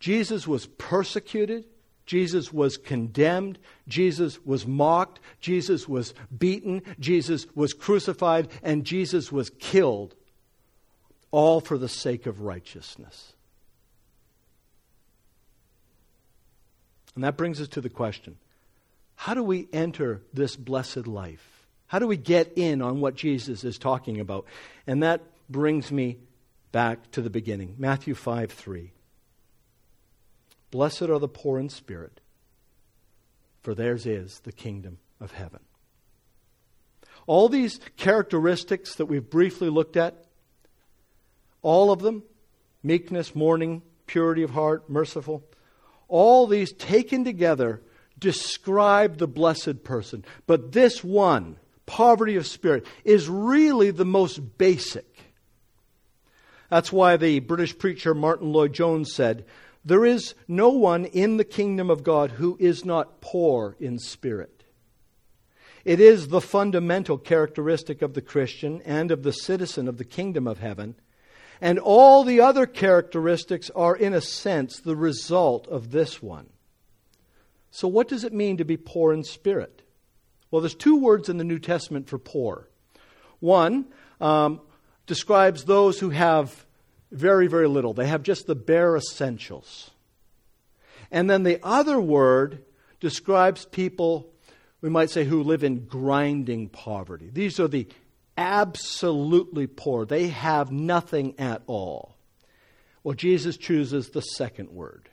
Jesus 0.00 0.48
was 0.48 0.64
persecuted, 0.64 1.66
Jesus 2.06 2.50
was 2.50 2.78
condemned, 2.78 3.58
Jesus 3.86 4.42
was 4.42 4.66
mocked, 4.66 5.20
Jesus 5.42 5.86
was 5.86 6.14
beaten, 6.34 6.80
Jesus 6.98 7.46
was 7.54 7.74
crucified, 7.74 8.48
and 8.62 8.86
Jesus 8.86 9.30
was 9.30 9.50
killed, 9.50 10.14
all 11.30 11.60
for 11.60 11.76
the 11.76 11.86
sake 11.86 12.24
of 12.24 12.40
righteousness. 12.40 13.34
And 17.14 17.22
that 17.22 17.36
brings 17.36 17.60
us 17.60 17.68
to 17.68 17.82
the 17.82 17.90
question 17.90 18.38
how 19.14 19.34
do 19.34 19.42
we 19.42 19.68
enter 19.74 20.22
this 20.32 20.56
blessed 20.56 21.06
life? 21.06 21.55
How 21.88 21.98
do 21.98 22.06
we 22.06 22.16
get 22.16 22.52
in 22.56 22.82
on 22.82 23.00
what 23.00 23.14
Jesus 23.14 23.64
is 23.64 23.78
talking 23.78 24.20
about? 24.20 24.46
And 24.86 25.02
that 25.02 25.22
brings 25.48 25.92
me 25.92 26.18
back 26.72 27.10
to 27.12 27.22
the 27.22 27.30
beginning 27.30 27.74
Matthew 27.78 28.14
5 28.14 28.50
3. 28.50 28.92
Blessed 30.70 31.02
are 31.02 31.18
the 31.18 31.28
poor 31.28 31.58
in 31.58 31.68
spirit, 31.68 32.20
for 33.62 33.74
theirs 33.74 34.04
is 34.04 34.40
the 34.40 34.52
kingdom 34.52 34.98
of 35.20 35.32
heaven. 35.32 35.60
All 37.26 37.48
these 37.48 37.80
characteristics 37.96 38.96
that 38.96 39.06
we've 39.06 39.28
briefly 39.28 39.68
looked 39.68 39.96
at, 39.96 40.26
all 41.62 41.90
of 41.90 42.00
them 42.00 42.22
meekness, 42.82 43.34
mourning, 43.34 43.82
purity 44.06 44.42
of 44.42 44.50
heart, 44.50 44.88
merciful 44.88 45.42
all 46.08 46.46
these 46.46 46.72
taken 46.72 47.24
together 47.24 47.82
describe 48.18 49.18
the 49.18 49.26
blessed 49.26 49.84
person. 49.84 50.24
But 50.46 50.72
this 50.72 51.02
one, 51.02 51.56
poverty 51.86 52.36
of 52.36 52.46
spirit, 52.46 52.86
is 53.04 53.28
really 53.28 53.90
the 53.90 54.04
most 54.04 54.58
basic. 54.58 55.06
That's 56.68 56.92
why 56.92 57.16
the 57.16 57.40
British 57.40 57.78
preacher 57.78 58.14
Martyn 58.14 58.52
Lloyd-Jones 58.52 59.14
said, 59.14 59.44
There 59.84 60.04
is 60.04 60.34
no 60.48 60.70
one 60.70 61.04
in 61.04 61.36
the 61.36 61.44
kingdom 61.44 61.90
of 61.90 62.02
God 62.02 62.32
who 62.32 62.56
is 62.60 62.84
not 62.84 63.20
poor 63.20 63.76
in 63.78 63.98
spirit. 63.98 64.64
It 65.84 66.00
is 66.00 66.28
the 66.28 66.40
fundamental 66.40 67.16
characteristic 67.16 68.02
of 68.02 68.14
the 68.14 68.22
Christian 68.22 68.82
and 68.84 69.12
of 69.12 69.22
the 69.22 69.32
citizen 69.32 69.86
of 69.86 69.98
the 69.98 70.04
kingdom 70.04 70.48
of 70.48 70.58
heaven 70.58 70.96
and 71.60 71.78
all 71.78 72.24
the 72.24 72.40
other 72.40 72.66
characteristics 72.66 73.70
are, 73.74 73.96
in 73.96 74.12
a 74.12 74.20
sense, 74.20 74.78
the 74.78 74.96
result 74.96 75.66
of 75.68 75.90
this 75.90 76.22
one. 76.22 76.48
So, 77.70 77.88
what 77.88 78.08
does 78.08 78.24
it 78.24 78.32
mean 78.32 78.58
to 78.58 78.64
be 78.64 78.76
poor 78.76 79.12
in 79.12 79.24
spirit? 79.24 79.82
Well, 80.56 80.62
there's 80.62 80.74
two 80.74 80.96
words 80.96 81.28
in 81.28 81.36
the 81.36 81.44
New 81.44 81.58
Testament 81.58 82.08
for 82.08 82.16
poor. 82.16 82.66
One 83.40 83.84
um, 84.22 84.62
describes 85.06 85.66
those 85.66 86.00
who 86.00 86.08
have 86.08 86.64
very, 87.12 87.46
very 87.46 87.68
little, 87.68 87.92
they 87.92 88.06
have 88.06 88.22
just 88.22 88.46
the 88.46 88.54
bare 88.54 88.96
essentials. 88.96 89.90
And 91.10 91.28
then 91.28 91.42
the 91.42 91.60
other 91.62 92.00
word 92.00 92.64
describes 93.00 93.66
people, 93.66 94.32
we 94.80 94.88
might 94.88 95.10
say, 95.10 95.24
who 95.24 95.42
live 95.42 95.62
in 95.62 95.84
grinding 95.84 96.70
poverty. 96.70 97.28
These 97.30 97.60
are 97.60 97.68
the 97.68 97.86
absolutely 98.38 99.66
poor. 99.66 100.06
They 100.06 100.28
have 100.28 100.72
nothing 100.72 101.34
at 101.38 101.60
all. 101.66 102.16
Well, 103.04 103.14
Jesus 103.14 103.58
chooses 103.58 104.08
the 104.08 104.22
second 104.22 104.70
word. 104.70 105.10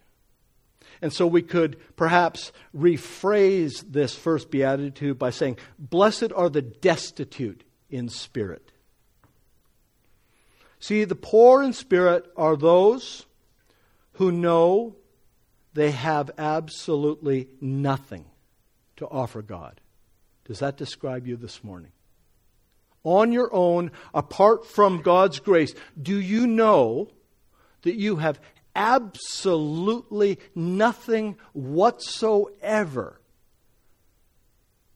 And 1.03 1.13
so 1.13 1.27
we 1.27 1.41
could 1.41 1.77
perhaps 1.95 2.51
rephrase 2.75 3.83
this 3.87 4.15
first 4.15 4.49
beatitude 4.49 5.19
by 5.19 5.29
saying, 5.29 5.57
Blessed 5.77 6.31
are 6.33 6.49
the 6.49 6.61
destitute 6.61 7.63
in 7.89 8.09
spirit. 8.09 8.71
See, 10.79 11.03
the 11.03 11.15
poor 11.15 11.61
in 11.61 11.73
spirit 11.73 12.25
are 12.35 12.55
those 12.55 13.25
who 14.13 14.31
know 14.31 14.95
they 15.73 15.91
have 15.91 16.31
absolutely 16.37 17.49
nothing 17.59 18.25
to 18.95 19.05
offer 19.07 19.41
God. 19.41 19.81
Does 20.45 20.59
that 20.59 20.77
describe 20.77 21.27
you 21.27 21.35
this 21.35 21.63
morning? 21.63 21.91
on 23.03 23.31
your 23.31 23.53
own, 23.53 23.91
apart 24.13 24.65
from 24.65 25.01
God's 25.01 25.39
grace, 25.39 25.75
do 26.01 26.17
you 26.17 26.47
know 26.47 27.09
that 27.81 27.95
you 27.95 28.15
have 28.17 28.39
absolutely 28.75 30.39
nothing 30.55 31.37
whatsoever 31.53 33.19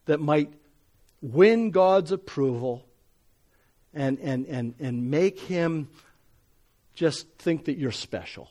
that 0.06 0.20
might 0.20 0.52
win 1.22 1.72
God's 1.72 2.12
approval 2.12 2.86
and, 3.94 4.20
and, 4.20 4.46
and, 4.48 4.76
and 4.80 5.10
make 5.12 5.40
Him 5.40 5.90
just 6.94 7.28
think 7.38 7.66
that 7.66 7.78
you're 7.78 7.92
special? 7.92 8.50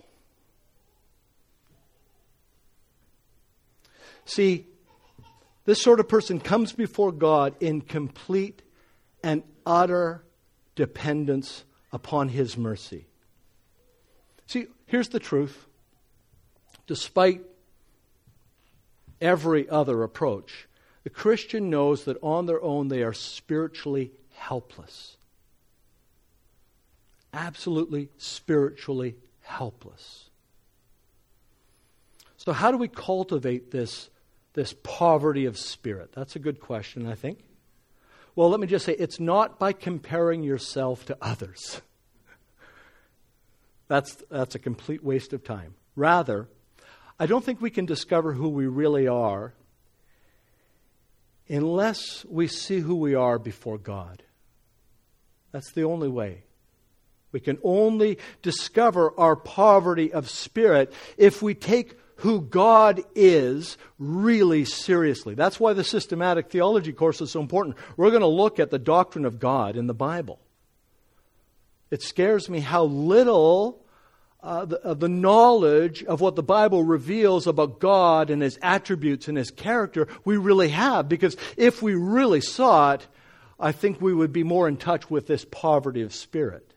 See, 4.24 4.66
this 5.64 5.80
sort 5.80 6.00
of 6.00 6.08
person 6.08 6.40
comes 6.40 6.72
before 6.72 7.12
God 7.12 7.54
in 7.60 7.80
complete 7.80 8.62
and 9.22 9.42
utter 9.64 10.24
dependence 10.74 11.64
upon 11.92 12.28
His 12.28 12.56
mercy. 12.56 13.06
See, 14.46 14.66
here's 14.86 15.08
the 15.08 15.20
truth. 15.20 15.66
Despite 16.86 17.42
every 19.20 19.68
other 19.68 20.02
approach, 20.02 20.68
the 21.04 21.10
Christian 21.10 21.70
knows 21.70 22.04
that 22.04 22.16
on 22.22 22.46
their 22.46 22.62
own 22.62 22.88
they 22.88 23.02
are 23.02 23.12
spiritually 23.12 24.12
helpless. 24.34 25.16
Absolutely 27.32 28.08
spiritually 28.16 29.16
helpless. 29.42 30.30
So, 32.36 32.52
how 32.52 32.70
do 32.70 32.76
we 32.76 32.88
cultivate 32.88 33.70
this, 33.70 34.08
this 34.54 34.74
poverty 34.82 35.46
of 35.46 35.58
spirit? 35.58 36.12
That's 36.12 36.36
a 36.36 36.38
good 36.38 36.60
question, 36.60 37.06
I 37.06 37.14
think. 37.14 37.44
Well, 38.36 38.50
let 38.50 38.60
me 38.60 38.66
just 38.66 38.84
say 38.84 38.92
it's 38.92 39.18
not 39.18 39.58
by 39.58 39.72
comparing 39.72 40.42
yourself 40.42 41.04
to 41.06 41.16
others. 41.20 41.80
That's, 43.88 44.16
that's 44.30 44.54
a 44.54 44.58
complete 44.58 45.04
waste 45.04 45.32
of 45.32 45.44
time. 45.44 45.74
Rather, 45.94 46.48
I 47.18 47.26
don't 47.26 47.44
think 47.44 47.60
we 47.60 47.70
can 47.70 47.86
discover 47.86 48.32
who 48.32 48.48
we 48.48 48.66
really 48.66 49.08
are 49.08 49.54
unless 51.48 52.24
we 52.24 52.48
see 52.48 52.80
who 52.80 52.96
we 52.96 53.14
are 53.14 53.38
before 53.38 53.78
God. 53.78 54.22
That's 55.52 55.72
the 55.72 55.84
only 55.84 56.08
way. 56.08 56.42
We 57.32 57.40
can 57.40 57.58
only 57.62 58.18
discover 58.42 59.12
our 59.18 59.36
poverty 59.36 60.12
of 60.12 60.28
spirit 60.28 60.92
if 61.16 61.42
we 61.42 61.54
take 61.54 61.96
who 62.16 62.40
God 62.40 63.02
is 63.14 63.76
really 63.98 64.64
seriously. 64.64 65.34
That's 65.34 65.60
why 65.60 65.74
the 65.74 65.84
systematic 65.84 66.50
theology 66.50 66.92
course 66.92 67.20
is 67.20 67.30
so 67.30 67.40
important. 67.40 67.76
We're 67.96 68.10
going 68.10 68.22
to 68.22 68.26
look 68.26 68.58
at 68.58 68.70
the 68.70 68.78
doctrine 68.78 69.26
of 69.26 69.38
God 69.38 69.76
in 69.76 69.86
the 69.86 69.94
Bible. 69.94 70.40
It 71.90 72.02
scares 72.02 72.48
me 72.48 72.60
how 72.60 72.84
little 72.84 73.84
uh, 74.42 74.64
the, 74.64 74.84
uh, 74.84 74.94
the 74.94 75.08
knowledge 75.08 76.04
of 76.04 76.20
what 76.20 76.36
the 76.36 76.42
Bible 76.42 76.84
reveals 76.84 77.46
about 77.46 77.80
God 77.80 78.30
and 78.30 78.42
His 78.42 78.58
attributes 78.62 79.28
and 79.28 79.36
His 79.36 79.50
character 79.50 80.06
we 80.24 80.36
really 80.36 80.68
have. 80.68 81.08
Because 81.08 81.36
if 81.56 81.82
we 81.82 81.94
really 81.94 82.40
saw 82.40 82.92
it, 82.92 83.06
I 83.58 83.72
think 83.72 84.00
we 84.00 84.14
would 84.14 84.32
be 84.32 84.42
more 84.42 84.68
in 84.68 84.76
touch 84.76 85.10
with 85.10 85.26
this 85.26 85.44
poverty 85.44 86.02
of 86.02 86.14
spirit. 86.14 86.74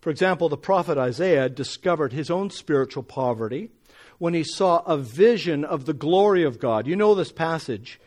For 0.00 0.10
example, 0.10 0.48
the 0.48 0.56
prophet 0.56 0.96
Isaiah 0.96 1.48
discovered 1.48 2.12
his 2.12 2.30
own 2.30 2.50
spiritual 2.50 3.02
poverty 3.02 3.70
when 4.18 4.34
he 4.34 4.44
saw 4.44 4.78
a 4.86 4.96
vision 4.96 5.64
of 5.64 5.84
the 5.84 5.92
glory 5.92 6.44
of 6.44 6.60
God. 6.60 6.86
You 6.86 6.94
know 6.94 7.14
this 7.14 7.32
passage. 7.32 8.00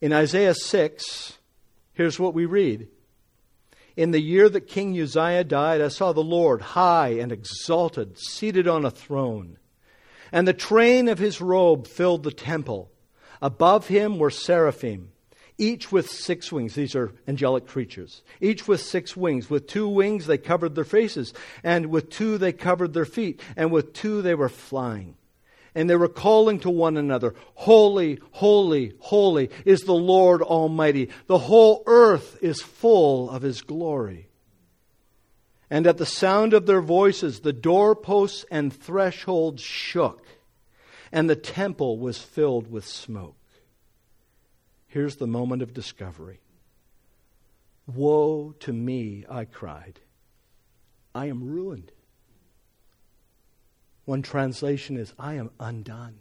In 0.00 0.12
Isaiah 0.12 0.54
6, 0.54 1.38
here's 1.94 2.20
what 2.20 2.32
we 2.32 2.46
read. 2.46 2.86
In 3.96 4.10
the 4.10 4.20
year 4.20 4.48
that 4.48 4.68
King 4.68 4.98
Uzziah 5.00 5.44
died, 5.44 5.80
I 5.80 5.88
saw 5.88 6.12
the 6.12 6.22
Lord 6.22 6.62
high 6.62 7.10
and 7.10 7.30
exalted, 7.30 8.18
seated 8.18 8.66
on 8.66 8.84
a 8.84 8.90
throne. 8.90 9.58
And 10.30 10.48
the 10.48 10.54
train 10.54 11.08
of 11.08 11.18
his 11.18 11.40
robe 11.40 11.86
filled 11.86 12.22
the 12.22 12.32
temple. 12.32 12.90
Above 13.40 13.88
him 13.88 14.18
were 14.18 14.30
seraphim 14.30 15.12
each 15.58 15.92
with 15.92 16.10
six 16.10 16.50
wings. 16.50 16.74
These 16.74 16.96
are 16.96 17.12
angelic 17.28 17.66
creatures. 17.66 18.22
Each 18.40 18.66
with 18.66 18.80
six 18.80 19.16
wings. 19.16 19.48
With 19.48 19.66
two 19.66 19.88
wings 19.88 20.26
they 20.26 20.38
covered 20.38 20.74
their 20.74 20.84
faces, 20.84 21.32
and 21.62 21.86
with 21.86 22.10
two 22.10 22.38
they 22.38 22.52
covered 22.52 22.92
their 22.92 23.04
feet, 23.04 23.40
and 23.56 23.70
with 23.70 23.92
two 23.92 24.22
they 24.22 24.34
were 24.34 24.48
flying. 24.48 25.16
And 25.74 25.88
they 25.88 25.96
were 25.96 26.08
calling 26.08 26.60
to 26.60 26.70
one 26.70 26.96
another, 26.96 27.34
Holy, 27.54 28.18
holy, 28.32 28.92
holy 28.98 29.50
is 29.64 29.82
the 29.82 29.94
Lord 29.94 30.42
Almighty. 30.42 31.08
The 31.26 31.38
whole 31.38 31.82
earth 31.86 32.38
is 32.42 32.60
full 32.60 33.30
of 33.30 33.42
His 33.42 33.62
glory. 33.62 34.28
And 35.70 35.86
at 35.86 35.96
the 35.96 36.04
sound 36.04 36.52
of 36.52 36.66
their 36.66 36.82
voices, 36.82 37.40
the 37.40 37.54
doorposts 37.54 38.44
and 38.50 38.70
thresholds 38.70 39.62
shook, 39.62 40.26
and 41.10 41.30
the 41.30 41.36
temple 41.36 41.98
was 41.98 42.18
filled 42.18 42.70
with 42.70 42.86
smoke. 42.86 43.36
Here's 44.88 45.16
the 45.16 45.26
moment 45.26 45.62
of 45.62 45.72
discovery. 45.72 46.40
Woe 47.86 48.54
to 48.60 48.72
me, 48.74 49.24
I 49.30 49.46
cried. 49.46 50.00
I 51.14 51.26
am 51.26 51.42
ruined. 51.42 51.92
One 54.04 54.22
translation 54.22 54.96
is, 54.96 55.12
I 55.18 55.34
am 55.34 55.50
undone. 55.60 56.20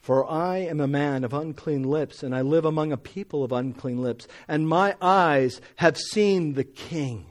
For 0.00 0.28
I 0.28 0.58
am 0.58 0.80
a 0.80 0.88
man 0.88 1.22
of 1.24 1.32
unclean 1.32 1.84
lips, 1.84 2.22
and 2.22 2.34
I 2.34 2.40
live 2.42 2.64
among 2.64 2.92
a 2.92 2.96
people 2.96 3.44
of 3.44 3.52
unclean 3.52 4.02
lips, 4.02 4.26
and 4.48 4.68
my 4.68 4.96
eyes 5.00 5.60
have 5.76 5.96
seen 5.96 6.54
the 6.54 6.64
King, 6.64 7.26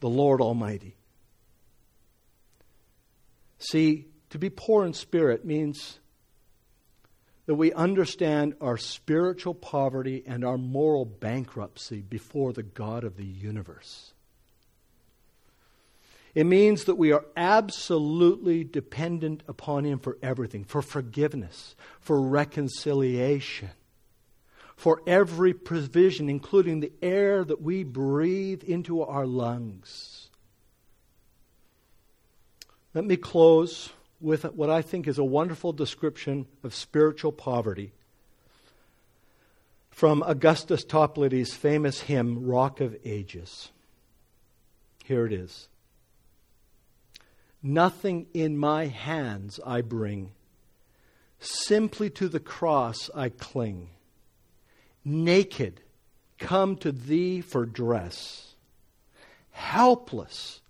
the 0.00 0.08
Lord 0.08 0.40
Almighty. 0.40 0.96
See, 3.58 4.06
to 4.30 4.38
be 4.38 4.50
poor 4.50 4.84
in 4.84 4.92
spirit 4.92 5.44
means 5.44 5.98
that 7.46 7.54
we 7.54 7.72
understand 7.72 8.54
our 8.60 8.76
spiritual 8.76 9.54
poverty 9.54 10.22
and 10.26 10.44
our 10.44 10.58
moral 10.58 11.04
bankruptcy 11.04 12.00
before 12.00 12.52
the 12.52 12.62
God 12.62 13.04
of 13.04 13.16
the 13.16 13.24
universe. 13.24 14.13
It 16.34 16.44
means 16.44 16.84
that 16.84 16.96
we 16.96 17.12
are 17.12 17.24
absolutely 17.36 18.64
dependent 18.64 19.44
upon 19.46 19.84
Him 19.84 20.00
for 20.00 20.18
everything 20.20 20.64
for 20.64 20.82
forgiveness, 20.82 21.76
for 22.00 22.20
reconciliation, 22.20 23.70
for 24.74 25.00
every 25.06 25.54
provision, 25.54 26.28
including 26.28 26.80
the 26.80 26.92
air 27.00 27.44
that 27.44 27.62
we 27.62 27.84
breathe 27.84 28.64
into 28.64 29.02
our 29.02 29.26
lungs. 29.26 30.28
Let 32.94 33.04
me 33.04 33.16
close 33.16 33.90
with 34.20 34.44
what 34.44 34.70
I 34.70 34.82
think 34.82 35.06
is 35.06 35.18
a 35.18 35.24
wonderful 35.24 35.72
description 35.72 36.46
of 36.64 36.74
spiritual 36.74 37.32
poverty 37.32 37.92
from 39.90 40.24
Augustus 40.26 40.82
Toplady's 40.82 41.54
famous 41.54 42.00
hymn, 42.00 42.44
Rock 42.44 42.80
of 42.80 42.96
Ages. 43.04 43.70
Here 45.04 45.26
it 45.26 45.32
is 45.32 45.68
Nothing 47.66 48.26
in 48.34 48.58
my 48.58 48.88
hands 48.88 49.58
I 49.64 49.80
bring, 49.80 50.32
simply 51.40 52.10
to 52.10 52.28
the 52.28 52.38
cross 52.38 53.08
I 53.14 53.30
cling. 53.30 53.88
Naked, 55.02 55.80
come 56.38 56.76
to 56.76 56.92
thee 56.92 57.40
for 57.40 57.64
dress. 57.64 58.54
Helpless, 59.50 60.60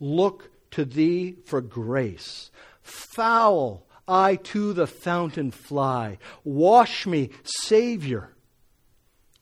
look 0.00 0.50
to 0.72 0.84
thee 0.84 1.36
for 1.44 1.60
grace. 1.60 2.50
Foul, 2.82 3.86
I 4.08 4.34
to 4.34 4.72
the 4.72 4.88
fountain 4.88 5.52
fly. 5.52 6.18
Wash 6.42 7.06
me, 7.06 7.30
Savior, 7.44 8.30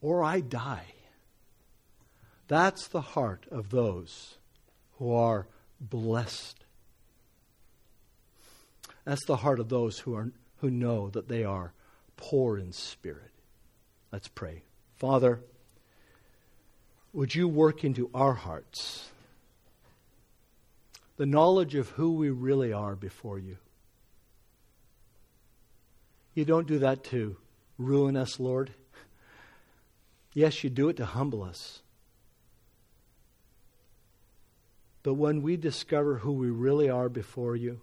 or 0.03 0.23
I 0.23 0.41
die. 0.41 0.85
That's 2.47 2.89
the 2.89 3.01
heart 3.01 3.47
of 3.51 3.71
those 3.71 4.37
who 4.99 5.15
are 5.15 5.47
blessed. 5.81 6.60
That's 9.05 9.25
the 9.25 9.37
heart 9.37 9.61
of 9.61 9.69
those 9.69 9.99
who, 10.01 10.15
are, 10.15 10.31
who 10.59 10.71
know 10.71 11.11
that 11.11 11.29
they 11.29 11.45
are 11.45 11.73
poor 12.17 12.59
in 12.59 12.73
spirit. 12.73 13.31
Let's 14.13 14.29
pray. 14.29 14.63
Father, 14.97 15.41
would 17.13 17.35
you 17.35 17.49
work 17.49 17.85
into 17.85 18.11
our 18.15 18.35
hearts 18.35 19.11
the 21.21 21.27
knowledge 21.27 21.75
of 21.75 21.91
who 21.91 22.13
we 22.13 22.31
really 22.31 22.73
are 22.73 22.97
before 22.97 23.39
you. 23.39 23.59
You 26.33 26.47
don't 26.47 26.67
do 26.67 26.79
that 26.79 27.05
to 27.05 27.37
ruin 27.77 28.17
us, 28.17 28.41
Lord. 28.41 28.73
Yes, 30.33 30.65
you 30.65 30.71
do 30.71 30.89
it 30.89 30.97
to 30.97 31.05
humble 31.05 31.43
us. 31.43 31.83
But 35.03 35.13
when 35.13 35.43
we 35.43 35.59
discover 35.59 36.17
who 36.17 36.33
we 36.33 36.49
really 36.49 36.89
are 36.89 37.11
before 37.11 37.55
you, 37.55 37.83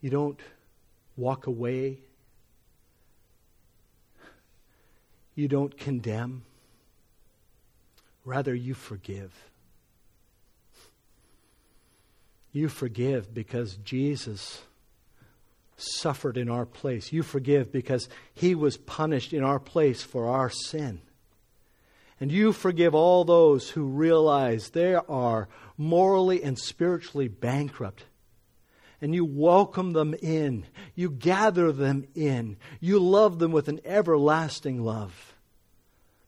you 0.00 0.10
don't 0.10 0.40
walk 1.16 1.46
away, 1.46 1.98
you 5.34 5.48
don't 5.48 5.76
condemn. 5.76 6.42
Rather, 8.24 8.54
you 8.54 8.74
forgive. 8.74 9.32
You 12.52 12.68
forgive 12.68 13.32
because 13.32 13.76
Jesus 13.76 14.62
suffered 15.76 16.36
in 16.36 16.50
our 16.50 16.66
place. 16.66 17.12
You 17.12 17.22
forgive 17.22 17.72
because 17.72 18.08
he 18.34 18.54
was 18.54 18.76
punished 18.76 19.32
in 19.32 19.42
our 19.42 19.60
place 19.60 20.02
for 20.02 20.26
our 20.28 20.50
sin. 20.50 21.00
And 22.20 22.32
you 22.32 22.52
forgive 22.52 22.94
all 22.94 23.24
those 23.24 23.70
who 23.70 23.84
realize 23.84 24.70
they 24.70 24.94
are 24.94 25.48
morally 25.76 26.42
and 26.42 26.58
spiritually 26.58 27.28
bankrupt. 27.28 28.04
And 29.00 29.14
you 29.14 29.24
welcome 29.24 29.92
them 29.92 30.14
in. 30.14 30.66
You 30.94 31.10
gather 31.10 31.70
them 31.70 32.06
in. 32.14 32.56
You 32.80 32.98
love 32.98 33.38
them 33.38 33.52
with 33.52 33.68
an 33.68 33.80
everlasting 33.84 34.82
love. 34.82 35.34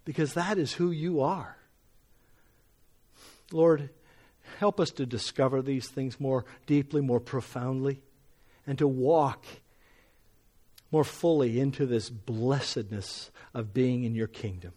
Because 0.04 0.34
that 0.34 0.56
is 0.56 0.74
who 0.74 0.90
you 0.90 1.20
are. 1.20 1.56
Lord, 3.52 3.90
help 4.58 4.78
us 4.78 4.90
to 4.92 5.06
discover 5.06 5.62
these 5.62 5.88
things 5.88 6.20
more 6.20 6.44
deeply, 6.66 7.00
more 7.00 7.20
profoundly, 7.20 8.02
and 8.66 8.78
to 8.78 8.86
walk 8.86 9.44
more 10.92 11.04
fully 11.04 11.60
into 11.60 11.86
this 11.86 12.10
blessedness 12.10 13.30
of 13.54 13.74
being 13.74 14.04
in 14.04 14.14
your 14.14 14.26
kingdom. 14.26 14.72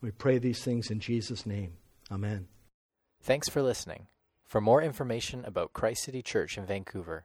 We 0.00 0.10
pray 0.10 0.38
these 0.38 0.62
things 0.62 0.90
in 0.90 1.00
Jesus' 1.00 1.46
name. 1.46 1.72
Amen. 2.10 2.48
Thanks 3.22 3.48
for 3.48 3.62
listening. 3.62 4.06
For 4.44 4.60
more 4.60 4.82
information 4.82 5.44
about 5.44 5.72
Christ 5.72 6.04
City 6.04 6.22
Church 6.22 6.58
in 6.58 6.66
Vancouver, 6.66 7.24